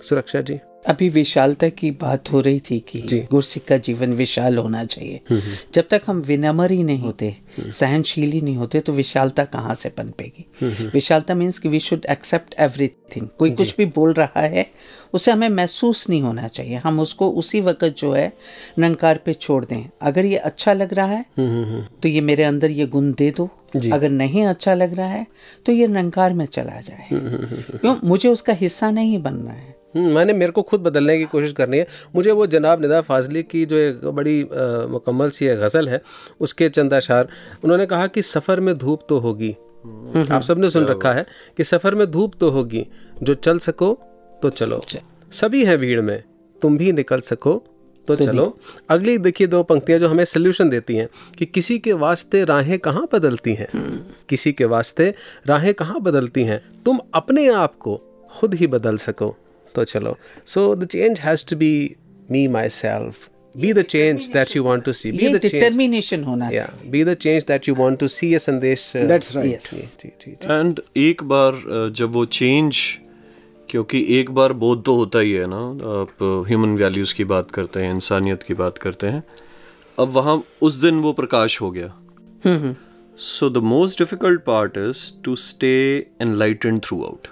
[0.02, 4.58] सुरक्षा जी। अभी विशालता की बात हो रही थी कि जी। गुरसिक का जीवन विशाल
[4.58, 5.22] होना चाहिए।
[5.74, 9.90] जब तक हम विनम्र ही नहीं होते सहनशील ही नहीं होते तो विशालता कहाँ से
[9.90, 10.46] पनपेगी?
[10.94, 14.66] विशालता मीन्स कि वी शुड एक्सेप्ट एवरीथिंग कोई कुछ भी बोल रहा है
[15.14, 18.32] उसे हमें महसूस नहीं होना चाहिए। हम उसको उसी वक्त जो है
[18.80, 21.26] नंकार पे छोड़ दें। अगर ये अच्छा लग रहा है
[22.02, 23.50] तो ये मेरे अंदर ये गुण दे दो।
[23.94, 25.26] अगर नहीं अच्छा लग रहा है
[25.66, 27.96] तो ये नंकार में चला जाए। क्यों?
[28.04, 31.78] मुझे उसका हिस्सा नहीं बनना है। हम्म, मैंने मेरे को खुद बदलने की कोशिश करनी
[31.78, 34.44] है। मुझे वो जनाब निदा फाजली की जो एक बड़ी
[34.92, 36.02] मुकम्मल सी गज़ल है
[36.40, 37.28] उसके चंद अशार।
[37.64, 39.56] उन्होंने कहा कि सफ़र में धूप तो होगी।
[40.32, 41.26] आप सबने सुन रखा है
[41.58, 42.86] कि सफ़र में धूप तो होगी
[43.24, 43.98] जो चल सको
[44.42, 44.82] तो चलो।
[45.32, 46.24] सभी हैं भीड़ में
[46.62, 47.54] तुम भी निकल सको
[48.06, 48.58] तो चलो।
[48.90, 53.08] अगली देखिए दो पंक्तियाँ जो हमें सोल्यूशन देती हैं कि किसी के वास्ते राहें कहाँ
[53.14, 53.68] बदलती हैं।
[54.30, 55.14] किसी के वास्ते
[55.48, 57.96] राहें कहाँ बदलती हैं तुम अपने आप को
[58.32, 59.36] खुद ही बदल सको।
[59.80, 60.16] तो चलो।
[60.46, 61.74] So the change has to be
[62.32, 66.70] me myself be the change that you want to see be the determination होना या
[66.86, 69.70] be the change that you want to see ये संदेश uh, दैट्स राइट Yes.
[70.02, 72.82] जी जी and एक बार अ, जब वो चेंज
[73.70, 75.58] क्योंककि एक बार बोध तो होता ही है ना
[76.02, 79.24] आप ह्यूमन वैल्यूज़ की बात करते हैं इंसानियत की बात करते हैं
[79.98, 81.94] अब वहाँ उस दिन वो प्रकाश हो गया।
[83.18, 85.74] So the most difficult part is to stay
[86.22, 87.28] enlightened throughout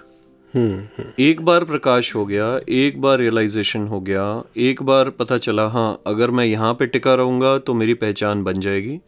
[0.54, 4.22] एक बार प्रकाश हो गया एक बार रियलाइजेशन हो गया
[4.58, 8.60] एक बार पता चला हाँ अगर मैं यहाँ पे टिका रहूँगा तो मेरी पहचान बन
[8.60, 8.98] जाएगी।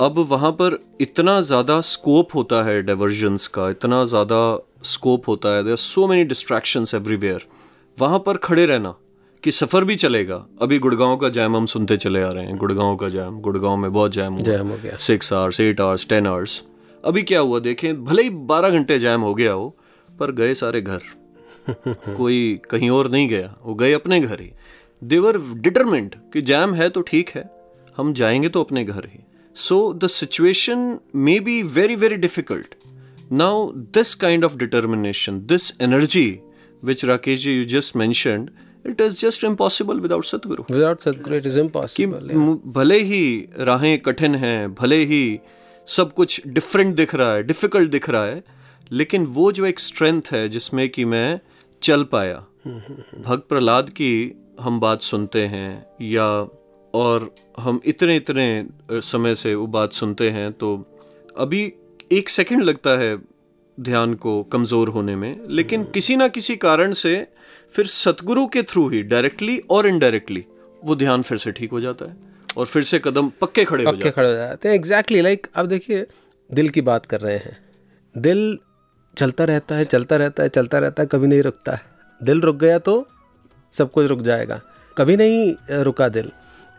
[0.00, 4.40] अब वहाँ पर इतना ज़्यादा स्कोप होता है डाइवर्जन्स का इतना ज़्यादा
[4.84, 7.46] स्कोप होता है there so many distractions everywhere
[7.98, 8.94] वहाँ पर खड़े रहना
[9.42, 12.96] कि सफ़र भी चलेगा। अभी गुड़गांव का जैम हम सुनते चले आ रहे हैं गुड़गांव
[12.96, 16.62] का जैम गुड़गांव में बहुत जैम जैम हो गया। Six hours eight hours ten hours
[17.04, 19.74] अभी क्या हुआ देखें भले ही बारह घंटे जैम हो गया हो
[20.18, 21.00] पर गए सारे घर।
[22.16, 24.50] कोई कहीं और नहीं गया वो गए अपने घर ही।
[25.02, 27.44] देवर डिटरमेंट कि जैम है तो ठीक है
[27.96, 29.20] हम जाएँगे तो अपने घर ही।
[29.56, 32.74] So the situation may be very very difficult
[33.32, 36.38] now this kind of determination this energy
[36.84, 38.50] which Rakesh ji you just mentioned
[38.86, 42.34] it is just impossible without Satguru without Sadguru it is impossible
[42.72, 45.38] भले ही राहें कठिन हैं भले ही
[45.86, 48.44] सब कुछ different दिख रहा है डिफ़िकल्ट दिख रहा है
[48.92, 51.40] लेकिन वो जो एक स्ट्रेंथ है जिसमें कि मैं
[51.82, 52.44] चल पाया
[53.18, 54.12] भक्त प्रहलाद की
[54.60, 56.26] हम बात सुनते हैं या
[56.94, 60.70] और हम इतने इतने समय से वो बात सुनते हैं तो
[61.36, 61.72] अभी
[62.12, 63.16] एक सेकंड लगता है
[63.78, 67.26] ध्यान को कमज़ोर होने में। लेकिन किसी ना किसी कारण से
[67.74, 70.44] फिर सतगुरु के थ्रू ही डायरेक्टली और इनडायरेक्टली
[70.84, 72.16] वो ध्यान फिर से ठीक हो जाता है
[72.56, 75.66] और फिर से कदम पक्के खड़े पक्के जाते खड़े हो जाते हैं। एग्जैक्टली लाइक अब
[75.66, 76.06] देखिए
[76.50, 77.58] दिल की बात कर रहे हैं।
[78.14, 78.58] दिल
[79.16, 81.80] चलता रहता है चलता रहता है चलता रहता है कभी नहीं रुकता है।
[82.20, 83.06] दिल रुक गया तो
[83.74, 84.60] सब कुछ रुक जाएगा।
[84.96, 86.30] कभी नहीं रुका दिल।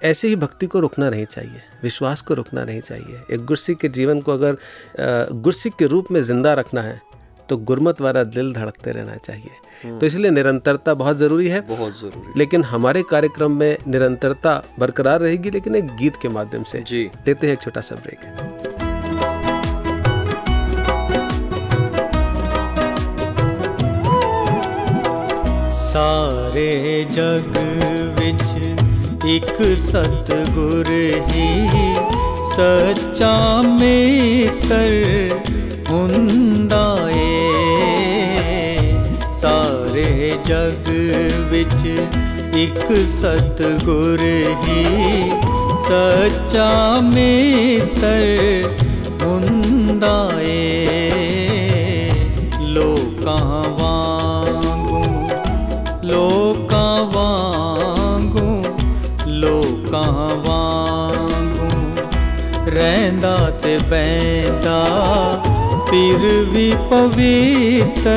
[0.01, 3.89] ऐसे ही भक्ति को रुकना नहीं चाहिए विश्वास को रुकना नहीं चाहिए। एक गुरसिक के
[3.89, 4.57] जीवन को अगर
[5.33, 7.01] गुरसिक के रूप में ज़िंदा रखना है
[7.49, 12.39] तो गुरमत वाला दिल धड़कते रहना चाहिए। तो इसलिए निरंतरता बहुत ज़रूरी है। बहुत ज़रूरी।
[12.39, 17.47] लेकिन हमारे कार्यक्रम में निरंतरता बरकरार रहेगी लेकिन एक गीत के माध्यम से। जी। लेते
[17.47, 18.76] हैं एक छोटा सा ब्रेक।
[25.96, 27.56] ਸਾਰੇ ਜਗ
[28.18, 30.88] ਵਿੱਚ ਇੱਕ ਸਤਗੁਰ
[31.28, 31.94] ਹੀ
[32.46, 35.40] ਸੱਚਾ ਮਿੱਤਰ
[35.90, 37.52] ਹੁੰਦਾ ਏ
[39.32, 40.90] ਸਾਰੇ ਜਗ
[41.50, 41.86] ਵਿੱਚ
[42.56, 44.22] ਇੱਕ ਸਤਗੁਰ
[44.64, 45.30] ਹੀ
[45.88, 46.70] ਸੱਚਾ
[47.04, 48.68] ਮਿੱਤਰ
[63.89, 64.79] बैदा
[65.89, 66.23] फिर
[66.53, 68.15] भी पवित्र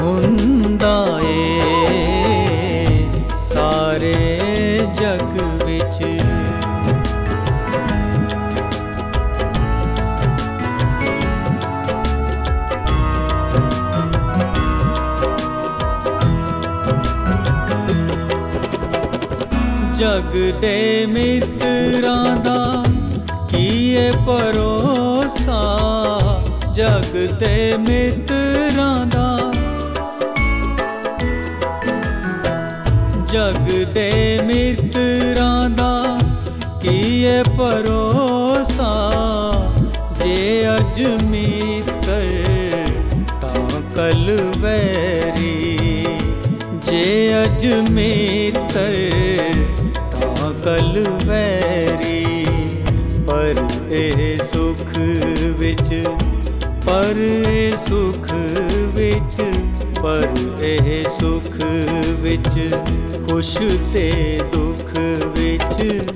[0.00, 1.40] हुंदाए
[3.48, 4.14] सारे
[5.00, 5.98] जग विच
[20.00, 20.76] जग दे
[21.14, 22.51] मित्रां
[23.92, 25.56] किए परोसा
[26.76, 27.56] जगते
[27.88, 28.38] ते
[33.32, 34.06] जगते
[35.80, 35.90] दा
[36.84, 38.90] किए परोसा
[40.22, 40.38] जे
[40.72, 41.02] अज
[43.44, 43.52] ता
[43.98, 44.24] कल
[44.64, 45.56] बैरी
[46.88, 47.04] जे
[47.42, 47.66] अज
[57.02, 58.26] ਪਰ ਇਹ ਸੁਖ
[58.94, 59.36] ਵਿੱਚ
[60.02, 60.28] ਪਰ
[60.62, 61.56] ਇਹ ਸੁਖ
[62.20, 62.76] ਵਿੱਚ
[63.26, 63.58] ਖੁਸ਼
[63.92, 64.98] ਤੇ ਦੁੱਖ
[65.38, 66.11] ਵਿੱਚ।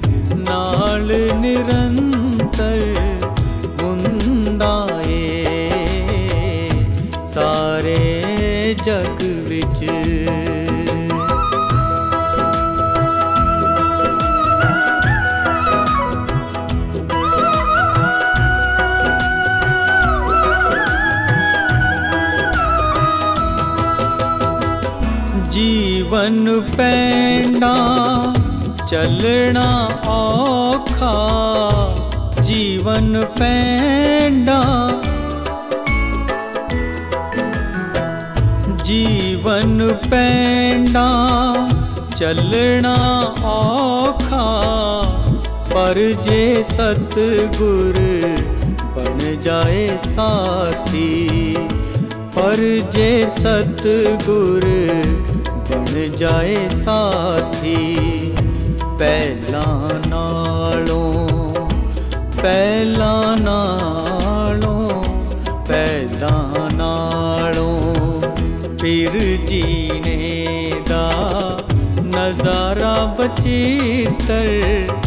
[28.88, 31.14] ਚੱਲਣਾ ਔਖਾ
[32.44, 34.62] ਜੀਵਨ ਪੈਂਡਾ
[38.86, 41.08] ਜੀਵਨ ਪੈਂਡਾ
[42.18, 42.96] ਚੱਲਣਾ
[43.46, 44.42] ਔਖਾ
[45.72, 48.00] ਪਰ ਜੇ ਸਤਗੁਰ
[48.96, 51.56] ਬਣ ਜਾਏ ਸਾਥੀ
[52.36, 52.58] ਪਰ
[52.94, 54.66] ਜੇ ਸਤਗੁਰ
[55.70, 58.05] ਬਣ ਜਾਏ ਸਾਥੀ
[59.00, 61.28] ਪਹਿਲਾਂ ਨਾਲੋਂ
[62.42, 65.04] ਪਹਿਲਾਂ ਨਾਲੋਂ
[65.68, 68.22] ਪਹਿਲਾਂ ਨਾਲੋਂ
[68.78, 71.10] ਫਿਰ ਜੀਣੇ ਦਾ
[72.06, 75.05] ਨਜ਼ਾਰਾ ਬਚਿੱਤਰ ਹੁੰਦਾ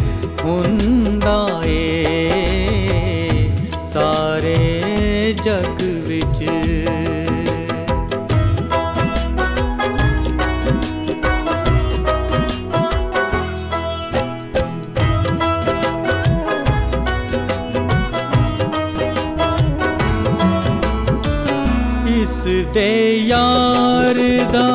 [22.79, 24.17] दे यार
[24.51, 24.67] दा,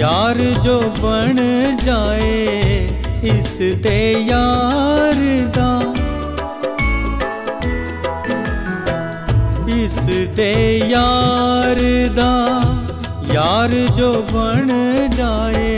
[0.00, 1.36] यार जो बन
[1.82, 2.34] जाए,
[3.24, 3.52] इस
[3.82, 4.00] दे
[4.30, 5.20] यार
[5.56, 5.70] दा।
[9.76, 9.96] इस
[10.36, 10.52] दे
[10.90, 11.80] यार
[12.18, 12.30] दा,
[13.32, 14.68] यार जो बन
[15.14, 15.72] जाए,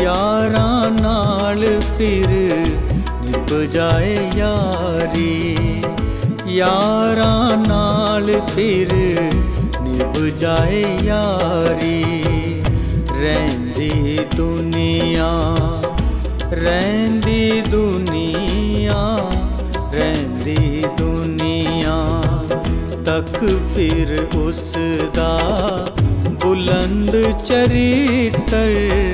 [0.00, 0.68] यारा
[1.00, 2.28] नाल फिर
[3.24, 5.32] निभ जाए यारी।
[6.58, 8.90] यारा नाल फिर
[10.33, 12.03] ਜਾਏ ਯਾਰੀ
[13.21, 15.29] ਰਹਿੰਦੀ ਦੁਨੀਆ
[16.53, 19.17] ਰਹਿੰਦੀ ਦੁਨੀਆ
[19.93, 22.21] ਰਹਿੰਦੀ ਦੁਨੀਆ
[23.05, 23.37] ਤੱਕ
[23.75, 24.71] ਫਿਰ ਉਸ
[25.15, 25.37] ਦਾ
[26.43, 27.11] ਬੁਲੰਦ
[27.45, 29.12] ਚਰਿੱਤਰ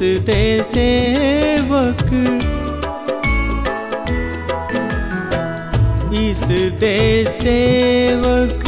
[0.00, 2.06] हँसते सेवक
[6.14, 6.44] इस
[6.80, 8.64] दे सेवक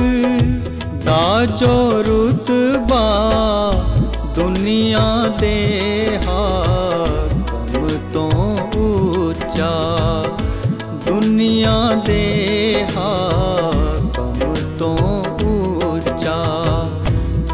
[1.06, 1.76] दाजो
[2.06, 3.06] रुतबा,
[4.36, 5.06] दुनिया
[5.40, 5.56] दे
[6.26, 8.26] कम तो
[8.82, 9.72] ऊचा।
[11.08, 12.24] दुनिया दे
[12.96, 14.38] कम
[14.78, 14.92] तो
[15.48, 16.38] ऊचा।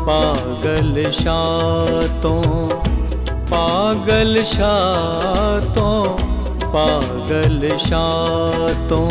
[0.00, 1.97] पागल शाह
[4.08, 6.04] पागल शातों
[6.74, 9.08] पागल शातों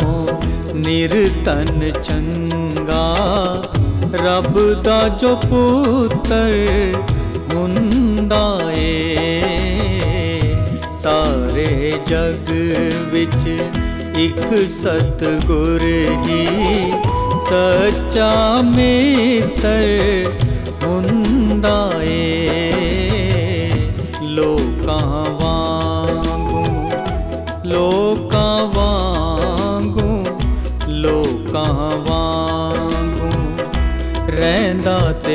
[0.78, 3.04] निरतन चंगा
[4.22, 6.40] रब दा जो दापत्र
[7.54, 8.42] मुदा
[11.02, 11.68] सारे
[12.08, 12.50] जग
[13.14, 13.40] विच
[14.26, 15.86] इक सतगुर
[16.26, 16.42] ही
[17.46, 18.32] सच्चा
[18.74, 19.76] मित्र
[20.90, 21.97] मेत्र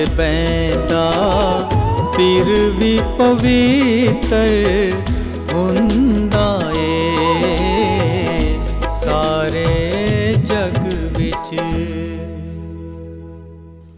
[0.06, 1.08] बैदा
[2.16, 4.38] फिर भी पवित्र
[5.54, 6.50] हुंदा
[8.98, 9.66] सारे
[10.46, 10.78] जग
[11.18, 11.54] विच।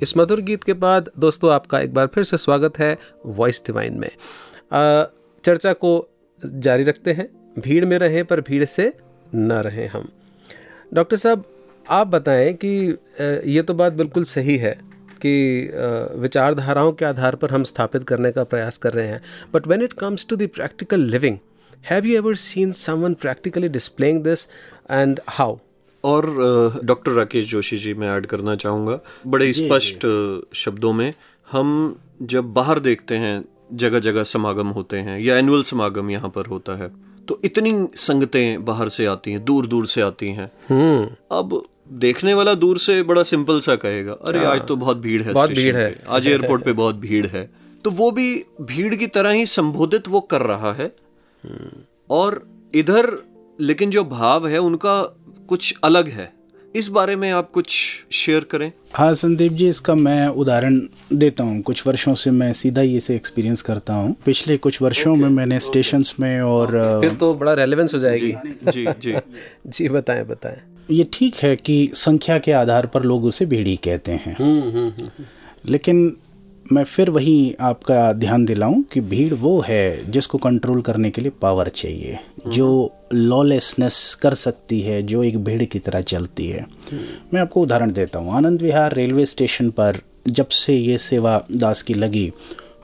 [0.02, 4.00] इस मधुर गीत के बाद दोस्तों आपका एक बार फिर से स्वागत है वॉइस डिवाइन
[4.00, 5.04] में। आ,
[5.44, 6.10] चर्चा को
[6.46, 7.28] जारी रखते हैं
[7.60, 8.94] भीड़ में रहें पर भीड़ से
[9.36, 10.10] न रहें हम।
[10.94, 11.44] डॉक्टर साहब
[11.90, 12.98] आप बताएँ कि
[13.52, 14.85] ये तो बात बिल्कुल सही है
[15.22, 15.34] कि
[16.22, 19.22] विचारधाराओं के आधार पर हम स्थापित करने का प्रयास कर रहे हैं।
[19.54, 21.38] But when it comes to the practical living
[21.86, 24.48] have you ever seen someone practically displaying this
[24.92, 25.58] and how
[26.04, 26.26] और
[26.86, 30.06] डॉक्टर राकेश जोशी जी मैं ऐड करना चाहूँगा। बड़े स्पष्ट
[30.56, 31.12] शब्दों में
[31.48, 33.44] हम जब बाहर देखते हैं
[33.74, 36.90] जगह जगह समागम होते हैं या एनुअल समागम यहाँ पर होता है
[37.28, 40.46] तो इतनी संगतें बाहर से आती हैं दूर दूर से आती हैं।
[41.32, 41.62] अब
[41.94, 45.50] देखने वाला दूर से बड़ा सिंपल सा कहेगा अरे आज तो बहुत भीड़ है बहुत
[45.50, 47.50] भीड़ है। आज एयरपोर्ट पे बहुत भीड़ है।
[47.84, 50.96] तो वो भी भीड़ की तरह ही संबोधित वो कर रहा है।
[52.10, 53.24] और इधर
[53.62, 55.02] लेकिन जो भाव है उनका
[55.48, 56.34] कुछ अलग है।
[56.76, 57.76] इस बारे में आप कुछ
[58.12, 60.82] शेयर करें। हाँ संदीप जी इसका मैं उदाहरण
[61.14, 65.12] देता हूँ। कुछ वर्षों से मैं सीधा ही इसे एक्सपीरियंस करता हूँ। पिछले कुछ वर्षों
[65.12, 66.68] okay, में मैंने okay, स्टेशन में और
[67.02, 68.34] फिर तो बड़ा रेलेवेंस हो जाएगी।
[68.72, 69.16] जी जी।
[69.68, 70.62] जी बताएँ बताएँ।
[70.92, 74.36] ये ठीक है कि संख्या के आधार पर लोग उसे भीड़ी कहते हैं।
[75.66, 76.16] लेकिन
[76.72, 81.32] मैं फिर वही आपका ध्यान दिलाऊं कि भीड़ वो है जिसको कंट्रोल करने के लिए
[81.42, 86.66] पावर चाहिए जो लॉलेसनेस कर सकती है जो एक भीड़ की तरह चलती है।
[87.34, 91.82] मैं आपको उदाहरण देता हूँ। आनंद विहार रेलवे स्टेशन पर जब से ये सेवा दास
[91.82, 92.32] की लगी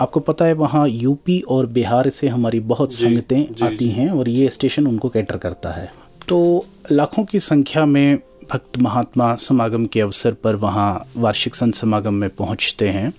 [0.01, 4.49] आपको पता है वहाँ यूपी और बिहार से हमारी बहुत संगतें आती हैं और ये
[4.49, 5.91] स्टेशन उनको कैटर करता है।
[6.27, 8.19] तो लाखों की संख्या में
[8.51, 13.13] भक्त महात्मा समागम के अवसर पर वहाँ वार्षिक संत समागम में पहुँचते हैं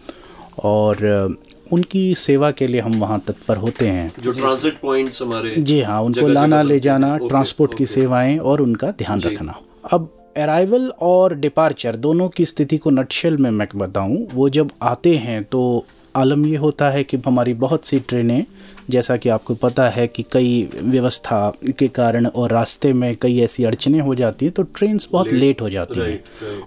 [0.64, 1.36] और
[1.72, 6.00] उनकी सेवा के लिए हम वहाँ तत्पर होते हैं। जो ट्रांजिट पॉइंट्स हमारे जी हाँ
[6.02, 9.54] उनको लाना ले जाना ट्रांसपोर्ट की। सेवाएँ और उनका ध्यान रखना।
[9.92, 15.16] अब अराइवल और डिपार्चर दोनों की स्थिति को नटशेल में मैं बताऊँ वो जब आते
[15.16, 15.84] हैं तो
[16.16, 18.44] आलम ये होता है कि हमारी बहुत सी ट्रेनें
[18.90, 23.64] जैसा कि आपको पता है कि कई व्यवस्था के कारण और रास्ते में कई ऐसी
[23.64, 26.22] अड़चने हो जाती हैं तो ट्रेन्स बहुत लेट हो जाती हैं।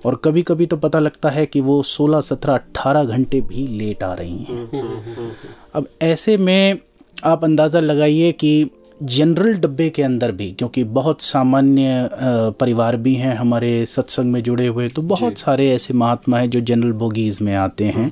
[0.06, 4.04] और कभी कभी तो पता लगता है कि वो 16, 17, 18 घंटे भी लेट
[4.04, 5.32] आ रही हैं।
[5.74, 6.78] अब ऐसे में
[7.24, 8.70] आप अंदाज़ा लगाइए कि
[9.04, 12.10] जनरल डब्बे के अंदर भी क्योंकि बहुत सामान्य
[12.60, 16.60] परिवार भी हैं हमारे सत्संग में जुड़े हुए तो बहुत सारे ऐसे महात्मा हैं जो
[16.60, 18.12] जनरल बोगीज़ में आते हैं।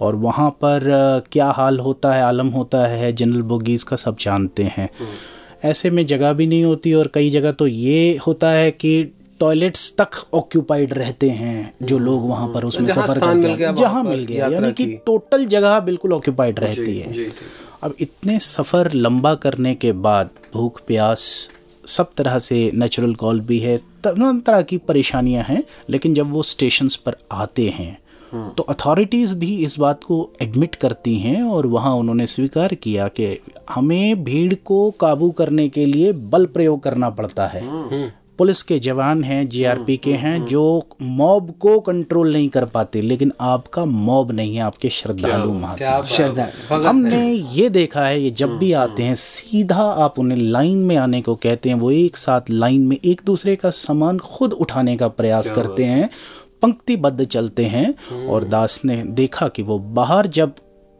[0.00, 0.88] और वहाँ पर
[1.32, 4.88] क्या हाल होता है आलम होता है जनरल बोगीज़ का सब जानते हैं।
[5.64, 9.02] ऐसे में जगह भी नहीं होती और कई जगह तो ये होता है कि
[9.40, 14.24] टॉयलेट्स तक ऑक्यूपाइड रहते हैं जो लोग वहाँ पर उसमें सफ़र करते हैं। जहाँ मिल
[14.24, 17.26] गया यानी कि टोटल जगह बिल्कुल ऑक्यूपाइड रहती है।
[17.82, 21.48] अब इतने सफ़र लंबा करने के बाद भूख प्यास
[21.86, 26.42] सब तरह से नेचुरल कॉल भी है तमाम तरह की परेशानियाँ हैं लेकिन जब वो
[26.42, 27.98] स्टेशंस पर आते हैं
[28.56, 33.38] तो अथॉरिटीज़ भी इस बात को एडमिट करती हैं और वहाँ उन्होंने स्वीकार किया कि
[33.70, 37.62] हमें भीड़ को काबू करने के लिए बल प्रयोग करना पड़ता है।
[38.38, 43.32] पुलिस के जवान हैं जीआरपी के हैं जो मॉब को कंट्रोल नहीं कर पाते लेकिन
[43.40, 49.02] आपका मॉब नहीं है आपके श्रद्धालु महात्मा हमने ये देखा है ये जब भी आते
[49.02, 52.98] हैं सीधा आप उन्हें लाइन में आने को कहते हैं वो एक साथ लाइन में
[53.04, 56.10] एक दूसरे का सामान खुद उठाने का प्रयास करते हैं।
[56.62, 57.94] पंक्तिबद्ध चलते हैं
[58.26, 60.52] और दास ने देखा कि वो बाहर जब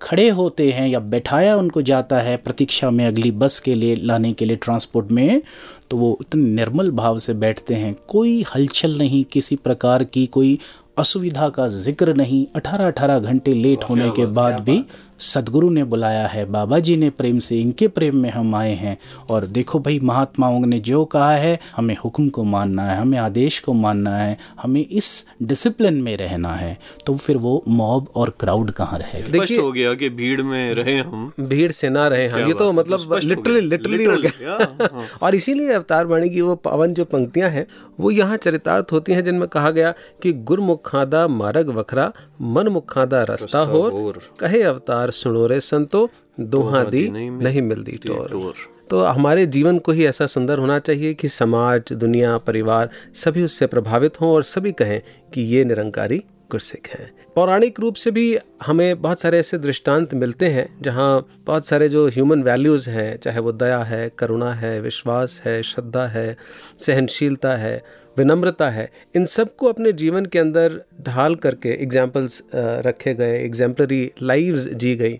[0.02, 4.32] खड़े होते हैं या बैठाया उनको जाता है प्रतीक्षा में अगली बस के लिए लाने
[4.32, 5.42] के लिए ट्रांसपोर्ट में
[5.90, 10.58] तो वो इतने निर्मल भाव से बैठते हैं। कोई हलचल नहीं किसी प्रकार की कोई
[10.98, 14.84] असुविधा का ज़िक्र नहीं। अठारह अठारह घंटे लेट होने के बाद भी
[15.22, 18.98] सदगुरु ने बुलाया है बाबा जी ने प्रेम से इनके प्रेम में हम आए हैं।
[19.30, 23.58] और देखो भाई महात्माओं ने जो कहा है हमें हुक्म को मानना है हमें आदेश
[23.60, 28.70] को मानना है हमें इस डिसिप्लिन में रहना है। तो फिर वो मॉब और क्राउड
[28.70, 32.40] कहाँ रहे स्पष्ट हो गया कि भीड़ में रहे हम। भीड़ से ना रहे हम।
[32.40, 36.94] ये तो मतलब लिटरली लिटरली हो गया। हाँ। और इसीलिए अवतार वाणी की वो पावन
[36.94, 37.66] जो पंक्तियाँ हैं
[38.00, 42.12] वो यहाँ चरितार्थ होती हैं जिनमें कहा गया कि गुरमुखादा मार्ग वखरा
[42.42, 46.08] मन मुखादा रास्ता होर। कहे अवतार सुनो रे संतो
[46.40, 48.52] दोहा दी नहीं मिलती टोर।
[48.90, 53.66] तो हमारे जीवन को ही ऐसा सुंदर होना चाहिए कि समाज दुनिया परिवार सभी उससे
[53.66, 55.00] प्रभावित हों और सभी कहें
[55.34, 56.18] कि ये निरंकारी
[56.50, 61.66] गुरसिख हैं। पौराणिक रूप से भी हमें बहुत सारे ऐसे दृष्टांत मिलते हैं जहाँ बहुत
[61.66, 66.36] सारे जो ह्यूमन वैल्यूज़ हैं चाहे वो दया है करुणा है विश्वास है श्रद्धा है
[66.78, 73.38] सहनशीलता है विनम्रता है। इन सबको अपने जीवन के अंदर ढाल करके एग्जाम्पल्स रखे गए
[73.44, 75.14] एग्जाम्पलरी लाइव्स जी गई।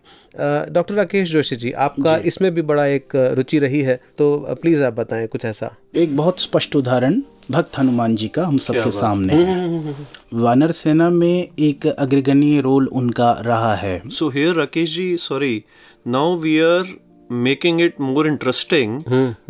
[0.73, 4.93] डॉक्टर राकेश जोशी जी आपका इसमें भी बड़ा एक रुचि रही है तो प्लीज़ आप
[4.93, 7.21] बताएँ कुछ ऐसा। एक बहुत स्पष्ट उदाहरण
[7.51, 9.95] भक्त हनुमान जी का हम सबके सामने है।
[10.35, 15.65] वानर सेना में एक अग्रगणीय रोल उनका रहा है। So here, Rakesh ji sorry
[16.07, 16.95] now we are
[17.31, 18.97] making it more interesting.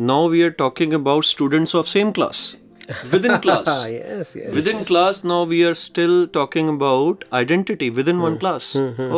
[0.08, 2.42] Now we are talking about students of same class.
[3.12, 3.68] Within class.
[3.92, 4.54] yes, yes.
[4.56, 8.68] Within class, now we are still talking about identity within one class.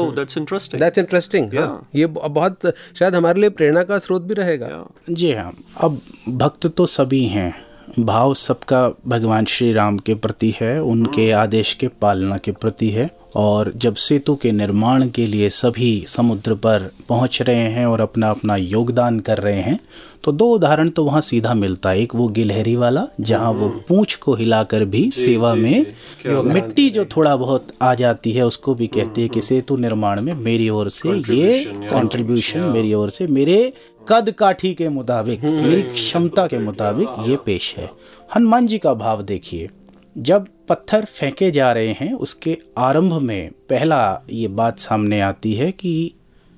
[0.00, 0.80] Oh, that's interesting.
[0.80, 1.54] That's interesting
[1.94, 4.68] ये ब- बहुत शायद हमारे लिए प्रेरणा का स्रोत भी रहेगा
[5.10, 5.52] जी हाँ
[5.88, 7.50] अब भक्त तो सभी हैं
[7.98, 13.10] भाव सबका भगवान श्री राम के प्रति है उनके आदेश के पालना के प्रति है
[13.36, 18.30] और जब सेतु के निर्माण के लिए सभी समुद्र पर पहुँच रहे हैं और अपना
[18.30, 19.80] अपना योगदान कर रहे हैं
[20.24, 24.14] तो दो उदाहरण तो वहाँ सीधा मिलता है। एक वो गिलहरी वाला जहाँ वो पूंछ
[24.14, 25.86] को हिलाकर भी सेवा में
[26.26, 30.34] मिट्टी जो थोड़ा बहुत आ जाती है उसको भी कहते हैं कि सेतु निर्माण में
[30.34, 33.72] मेरी ओर से ये कंट्रीब्यूशन मेरी ओर से मेरे
[34.08, 37.88] कद काठी के मुताबिक मेरी क्षमता के मुताबिक ये पेश है।
[38.36, 39.68] हनुमान जी का भाव देखिए।
[40.16, 45.72] जब पत्थर फेंके जा रहे हैं उसके आरंभ में पहला ये बात सामने आती है
[45.72, 46.12] कि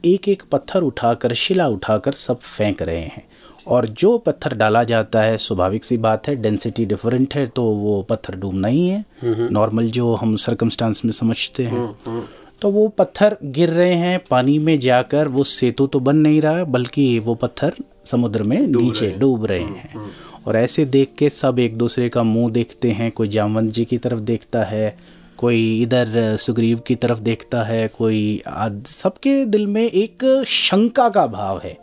[0.05, 3.25] एक एक पत्थर उठाकर शिला उठाकर सब फेंक रहे हैं।
[3.67, 8.03] और जो पत्थर डाला जाता है स्वाभाविक सी बात है डेंसिटी डिफरेंट है तो वो
[8.03, 11.87] पत्थर डूबना ही। है नॉर्मल जो हम सरकमस्टांस में समझते हैं।
[12.61, 16.65] तो वो पत्थर गिर रहे हैं पानी में जाकर वो सेतु तो बन नहीं रहा
[16.65, 17.73] बल्कि वो पत्थर
[18.05, 20.11] समुद्र में नीचे डूब रहे हैं।
[20.47, 23.99] और ऐसे देख के सब एक दूसरे का मुँह देखते हैं कोई जामवंत जी की
[23.99, 24.97] तरफ़ देखता है
[25.39, 28.43] कोई इधर सुग्रीव की तरफ़ देखता है कोई
[28.87, 31.79] सबके दिल में एक शंका का भाव है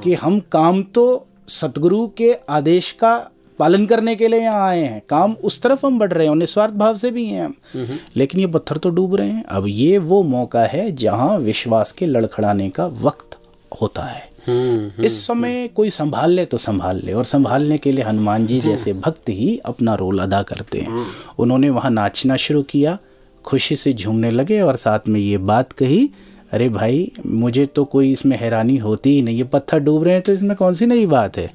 [0.00, 5.00] कि हम काम तो सतगुरु के आदेश का पालन करने के लिए यहाँ आए हैं।
[5.08, 7.54] काम उस तरफ़ हम बढ़ रहे हैं और निस्वार्थ भाव से भी हैं हम।
[8.16, 12.06] लेकिन ये पत्थर तो डूब रहे हैं। अब ये वो मौका है जहाँ विश्वास के
[12.06, 13.38] लड़खड़ाने का वक्त
[13.72, 14.26] होता है।
[15.04, 18.92] इस समय कोई संभाल ले तो संभाल ले और संभालने के लिए हनुमान जी जैसे
[18.92, 21.06] भक्त ही अपना रोल अदा करते हैं।
[21.38, 22.98] उन्होंने वहाँ नाचना शुरू किया
[23.44, 26.08] खुशी से झूमने लगे और साथ में ये बात कही
[26.52, 30.22] अरे भाई मुझे तो कोई इसमें हैरानी होती ही नहीं। ये पत्थर डूब रहे हैं
[30.22, 31.50] तो इसमें कौन सी नई बात है?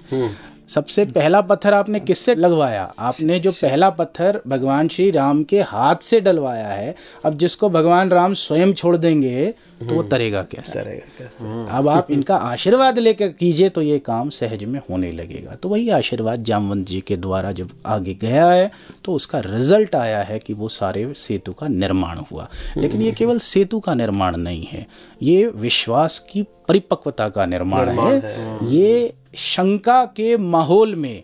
[0.67, 2.83] सबसे पहला पत्थर आपने किससे लगवाया?
[2.99, 6.95] आपने जो पहला पत्थर भगवान श्री राम के हाथ से डलवाया है,
[7.25, 9.53] अब जिसको भगवान राम स्वयं छोड़ देंगे
[9.83, 10.79] तो वो तरेगा कैसे?
[10.79, 11.45] तरेगा कैसे?
[11.77, 15.89] अब आप इनका आशीर्वाद लेकर कीजिए तो ये काम सहज में होने लगेगा। तो वही
[15.89, 18.71] आशीर्वाद जामवंत जी के द्वारा जब आगे गया है
[19.05, 23.39] तो उसका रिज़ल्ट आया है कि वो सारे सेतु का निर्माण हुआ। लेकिन ये केवल
[23.39, 24.85] सेतु का निर्माण नहीं है
[25.21, 31.23] ये विश्वास की परिपक्वता का निर्माण है। ये शंका के माहौल में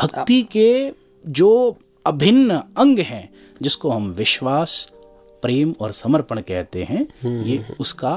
[0.00, 0.70] भक्ति के
[1.24, 3.28] जो अभिन्न अंग हैं
[3.62, 4.90] जिसको हम विश्वास
[5.42, 7.06] प्रेम और समर्पण कहते हैं
[7.42, 8.12] ये उसका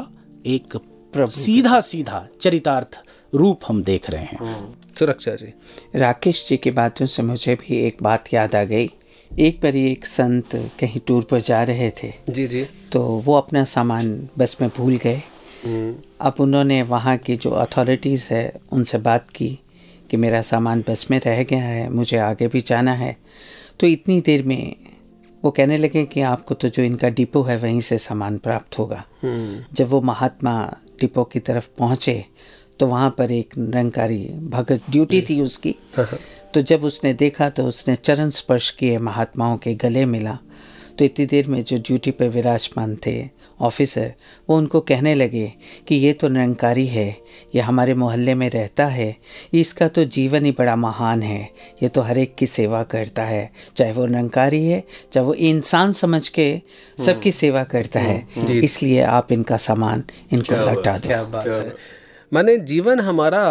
[0.45, 0.77] एक
[1.17, 3.01] सीधा सीधा चरितार्थ
[3.33, 5.53] रूप हम देख रहे हैं। सुरक्षा जी।
[5.95, 8.89] राकेश जी की बातों से मुझे भी एक बात याद आ गई।
[9.31, 13.63] एक बार एक संत कहीं टूर पर जा रहे थे। जी जी। तो वो अपना
[13.63, 15.21] सामान बस में भूल गए।
[16.21, 19.59] अब उन्होंने वहाँ की जो अथॉरिटीज़ है उनसे बात की
[20.11, 23.15] कि मेरा सामान बस में रह गया है मुझे आगे भी जाना है।
[23.79, 24.75] तो इतनी देर में
[25.43, 29.03] वो कहने लगे कि आपको तो जो इनका डिपो है वहीं से सामान प्राप्त होगा।
[29.73, 30.53] जब वो महात्मा
[30.99, 32.23] डिपो की तरफ़ पहुँचे
[32.79, 35.75] तो वहाँ पर एक निरंकारी भगत ड्यूटी थी उसकी।
[36.53, 40.37] तो जब उसने देखा तो उसने चरण स्पर्श किए महात्माओं के गले मिला।
[40.97, 43.21] तो इतनी देर में जो ड्यूटी पर विराजमान थे
[43.61, 44.13] ऑफिसर
[44.49, 45.53] वो उनको कहने लगे
[45.87, 47.17] कि ये तो निरंकारी है
[47.55, 49.15] ये हमारे मोहल्ले में रहता है
[49.53, 51.49] इसका तो जीवन ही बड़ा महान है
[51.83, 54.83] ये तो हर एक की सेवा करता है चाहे वो निरंकारी है
[55.13, 56.61] चाहे वो इंसान समझ के
[57.05, 62.02] सबकी सेवा करता है इसलिए आप इनका सामान इनको हटा दो। क्या बात है।
[62.33, 63.41] माने जीवन हमारा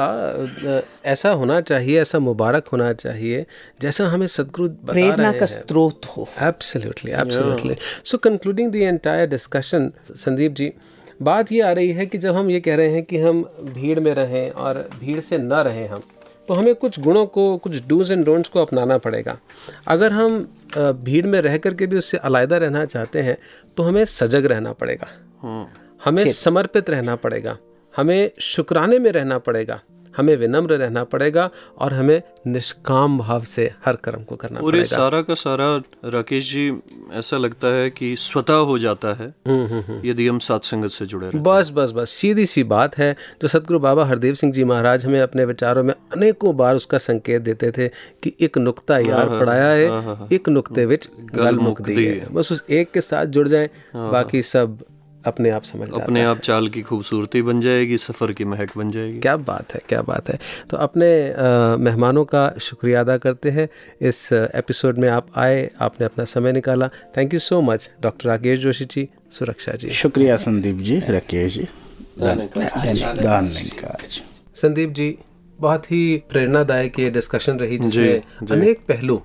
[1.06, 3.44] ऐसा होना चाहिए ऐसा मुबारक होना चाहिए
[3.80, 9.90] जैसा हमें सदगुरु बता प्रेरणा का स्रोत हो। Absolutely absolutely so concluding the entire discussion
[10.16, 10.72] Sandeep ji
[11.22, 13.42] बात ये आ रही है कि जब हम ये कह रहे हैं कि हम
[13.74, 16.02] भीड़ में रहें और भीड़ से ना रहें हम
[16.48, 19.36] तो हमें कुछ गुणों को कुछ डूज एंड डोंट्स को अपनाना पड़ेगा।
[19.88, 20.40] अगर हम
[21.04, 23.36] भीड़ में रह करके भी उससे अलायदा रहना चाहते हैं
[23.76, 25.06] तो हमें सजग रहना पड़ेगा।
[26.04, 27.56] हमें समर्पित रहना पड़ेगा।
[27.96, 29.80] हमें शुक्राने में रहना पड़ेगा
[30.16, 34.84] हमें विनम्र रहना पड़ेगा और हमें निष्काम भाव से हर कर्म को करना ये पड़ेगा।
[34.84, 36.80] सारा का सारा राकेश जी
[37.12, 39.28] ऐसा लगता है कि स्वतः हो जाता है
[40.10, 44.04] यदि हम सत्संगत से जुड़े बस बस बस सीधी सी बात है जो सतगुरु बाबा
[44.04, 47.88] हरदेव सिंह जी महाराज हमें अपने विचारों में अनेकों बार उसका संकेत देते थे
[48.22, 52.90] कि एक नुक्ता यार पढ़ाया है एक नुक्ते विच गल मुक्ति है। बस उस एक
[52.90, 54.78] के साथ जुड़ जाए बाकी सब
[55.26, 58.90] अपने आप समझ जाते अपने आप चाल की खूबसूरती बन जाएगी सफ़र की महक बन
[58.90, 60.38] जाएगी। क्या बात है क्या बात है।
[60.70, 63.68] तो अपने अ, मेहमानों का शुक्रिया अदा करते हैं।
[64.02, 68.60] इस एपिसोड में आप आए आपने अपना समय निकाला। Thank you so much doctor Rakesh
[68.60, 69.88] Joshi ji Suraksha ji.
[69.88, 71.66] शुक्रिया संदीप जी राकेश जी।
[72.18, 73.80] जी
[74.54, 75.18] संदीप जी
[75.60, 79.22] बहुत ही प्रेरणादायक ये डिस्कशन रही जिसमें अनेक पहलू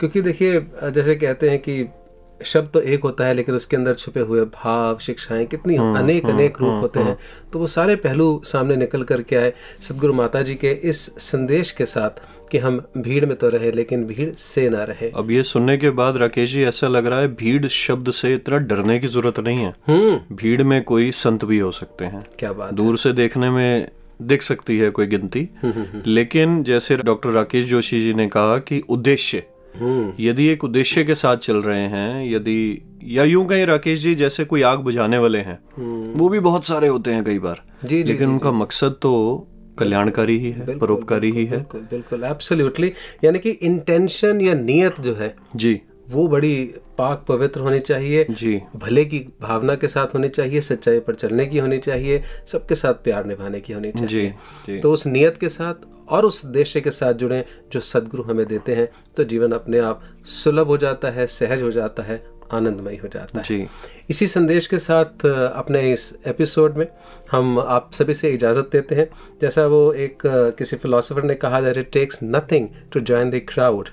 [0.00, 1.88] क्योंकि देखिए जैसे कहते हैं कि
[2.40, 6.60] शब्द तो एक होता है लेकिन उसके अंदर छुपे हुए भाव शिक्षाएँ कितनी अनेक अनेक
[6.60, 7.16] रूप होते हैं।
[7.52, 11.70] तो वो सारे पहलू सामने निकल कर के आए सदगुरु माता जी के इस संदेश
[11.70, 12.20] के साथ
[12.50, 15.90] कि हम भीड़ में तो रहे लेकिन भीड़ से ना रहे। अब ये सुनने के
[15.90, 19.58] बाद राकेश जी ऐसा लग रहा है भीड़ शब्द से इतना डरने की ज़रूरत नहीं
[19.58, 19.72] है।
[20.32, 23.88] भीड़ में कोई संत भी हो सकते हैं। क्या बात दूर से देखने में
[24.22, 25.48] दिख सकती है कोई गिनती।
[26.06, 29.42] लेकिन जैसे डॉक्टर राकेश जोशी जी ने कहा कि उद्देश्य
[30.20, 32.58] यदि एक उद्देश्य के साथ चल रहे हैं यदि
[33.06, 35.58] या यूँ कहीं राकेश जी जैसे कोई आग बुझाने वाले हैं
[36.14, 39.12] वो भी बहुत सारे होते हैं कई बार। जी, लेकिन उनका मकसद तो
[39.78, 42.92] कल्याणकारी ही है परोपकारी ही है। बिल्कुल बिल्कुल एब्सोल्युटली
[43.24, 46.54] यानी कि इंटेंशन या नियत जो है जी। वो बड़ी
[46.98, 51.46] पाक पवित्र होनी चाहिए जी। भले की भावना के साथ होनी चाहिए सच्चाई पर चलने
[51.46, 54.28] की होनी चाहिए सबके साथ प्यार निभाने की होनी चाहिए। जी
[54.66, 58.46] जी। तो उस नियत के साथ और उस उद्देश्य के साथ जुड़े जो सदगुरु हमें
[58.46, 62.96] देते हैं तो जीवन अपने आप सुलभ हो जाता है सहज हो जाता है आनंदमय
[62.96, 63.66] हो जाता है।
[64.10, 66.86] इसी संदेश के साथ अपने इस एपिसोड में
[67.30, 69.08] हम आप सभी से इजाज़त देते हैं।
[69.40, 70.22] जैसा वो एक
[70.58, 73.88] किसी फिलोसोफर ने कहा that it takes nothing to join the crowd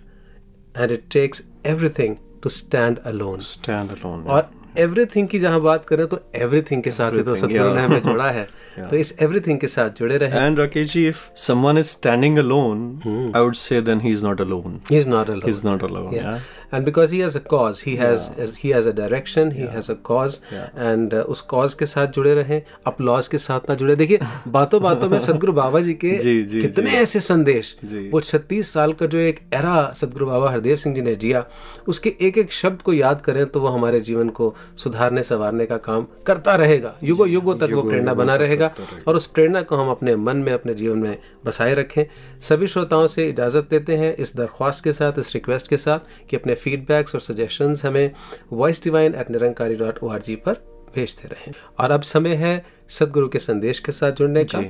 [0.78, 6.08] and it takes everything to stand alone stand alone और एवरीथिंग की जहाँ बात करें
[6.08, 7.36] तो एवरीथिंग के साथ ही तो
[7.74, 8.48] ने हमें जोड़ा है।
[8.90, 13.32] तो इस एवरीथिंग के साथ जुड़े रहे। And Rakesh ji if someone is standing alone
[13.36, 15.84] I would say then he is not alone he is not alone he is not
[15.84, 16.40] alone
[16.74, 19.96] and because he has a cause he has he has a direction he has a
[20.10, 20.38] cause
[20.78, 24.82] and uh, उस cause के साथ जुड़े रहें applause के साथ ना जुड़े। देखिए बातों
[24.82, 28.64] बातों में सदगुरु बाबा जी के जी, जी, कितने जी, ऐसे संदेश। जी। वो 36
[28.64, 31.46] साल का जो एक एरा सदगुरु बाबा हरदेव सिंह जी ने जिया
[31.88, 35.78] उसके एक एक शब्द को याद करें तो वो हमारे जीवन को सुधारने संवारने का
[35.78, 38.74] काम करता रहेगा। युगो युगों तक वो प्रेरणा बना रहेगा
[39.08, 42.06] और उस प्रेरणा को हम अपने मन में अपने जीवन में बसाए रखें।
[42.42, 46.00] सभी श्रोताओं से इजाज़त देते हैं इस दरख्वास्त के साथ इस रिक्वेस्ट के साथ
[46.30, 48.12] कि अपने फीडबैक्स और सजेशंस हमें
[48.54, 50.54] voice divine at Nirankari dot O R G पर
[50.96, 52.54] भेजते रहें। और अब समय है
[52.90, 54.64] सदगुरु के संदेश के साथ जुड़ने का।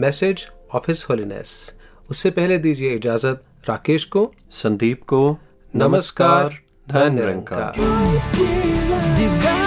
[0.00, 1.52] मैसेज ऑफ़ हिज होलीनेस
[2.10, 5.38] उससे पहले दीजिए इजाज़त राकेश को। संदीप को।
[5.74, 9.58] नमस्कार धन निरंकार निरंकार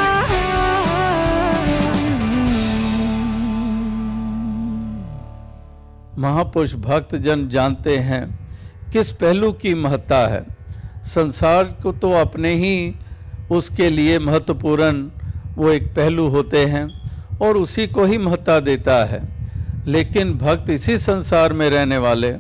[6.18, 8.24] महापुरुष भक्त जन जानते हैं
[8.94, 10.46] किस पहलू की महत्ता है।
[11.06, 12.96] संसार को तो अपने ही
[13.52, 15.10] उसके लिए महत्वपूर्ण
[15.56, 16.88] वो एक पहलू होते हैं
[17.42, 19.22] और उसी को ही महत्ता देता है।
[19.88, 22.36] लेकिन भक्त इसी संसार में रहने वाले,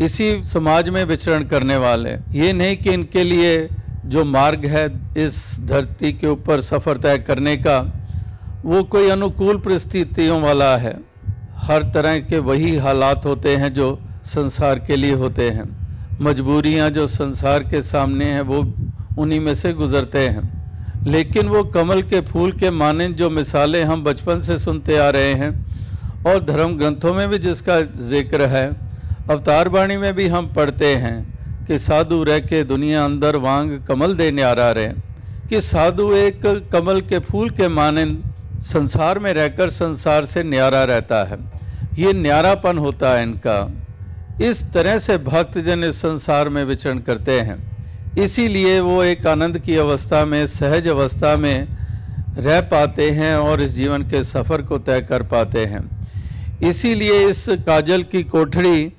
[0.00, 3.68] इसी समाज में विचरण करने वाले, ये नहीं कि इनके लिए
[4.04, 4.86] जो मार्ग है
[5.16, 7.80] इस धरती के ऊपर सफ़र तय करने का,
[8.64, 10.96] वो कोई अनुकूल परिस्थितियों वाला है।
[11.56, 15.83] हर तरह के वही हालात होते हैं जो संसार के लिए होते हैं।
[16.20, 18.74] मजबूरियाँ जो संसार के सामने हैं, वो
[19.18, 20.52] उन्हीं में से गुजरते हैं।
[21.06, 25.34] लेकिन वो कमल के फूल के मानंद जो मिसालें हम बचपन से सुनते आ रहे
[25.34, 25.50] हैं,
[26.26, 28.66] और धर्म ग्रंथों में भी जिसका ज़िक्र है,
[29.30, 34.16] अवतार वाणी में भी हम पढ़ते हैं कि साधु रह के दुनिया अंदर वांग कमल
[34.16, 34.88] दे न्यारा रहे
[35.48, 38.22] कि साधु एक कमल के फूल के मानंद
[38.62, 41.38] संसार में रहकर संसार से न्यारा रहता है।
[41.98, 43.56] ये न्यारापन होता है इनका।
[44.40, 47.56] इस तरह से भक्तजन इस संसार में विचरण करते हैं।
[48.18, 51.68] इसीलिए वो एक आनंद की अवस्था में, सहज अवस्था में
[52.38, 55.82] रह पाते हैं और इस जीवन के सफ़र को तय कर पाते हैं।
[56.62, 58.92] इसीलिए इस काजल की कोठड़ी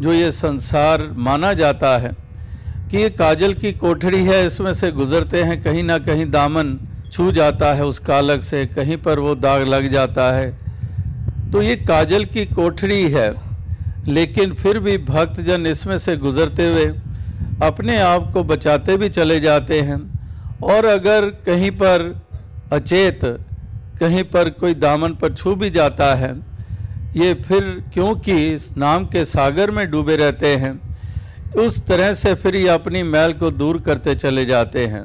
[0.00, 2.10] जो ये संसार माना जाता है
[2.90, 6.78] कि ये काजल की कोठड़ी है, इसमें से गुजरते हैं, कहीं ना कहीं दामन
[7.12, 10.50] छू जाता है उस कालक से, कहीं पर वो दाग लग जाता है।
[11.52, 13.47] तो ये काजल की कोठड़ी है।
[14.08, 16.86] लेकिन फिर भी भक्तजन इसमें से गुजरते हुए
[17.62, 19.98] अपने आप को बचाते भी चले जाते हैं।
[20.64, 22.22] और अगर कहीं पर
[22.72, 23.24] अचेत,
[24.00, 26.34] कहीं पर कोई दामन पर छू भी जाता है,
[27.16, 27.62] ये फिर
[27.94, 30.72] क्योंकि इस नाम के सागर में डूबे रहते हैं,
[31.56, 35.04] उस तरह से फिर ये अपनी मैल को दूर करते चले जाते हैं।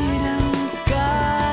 [1.11, 1.50] love.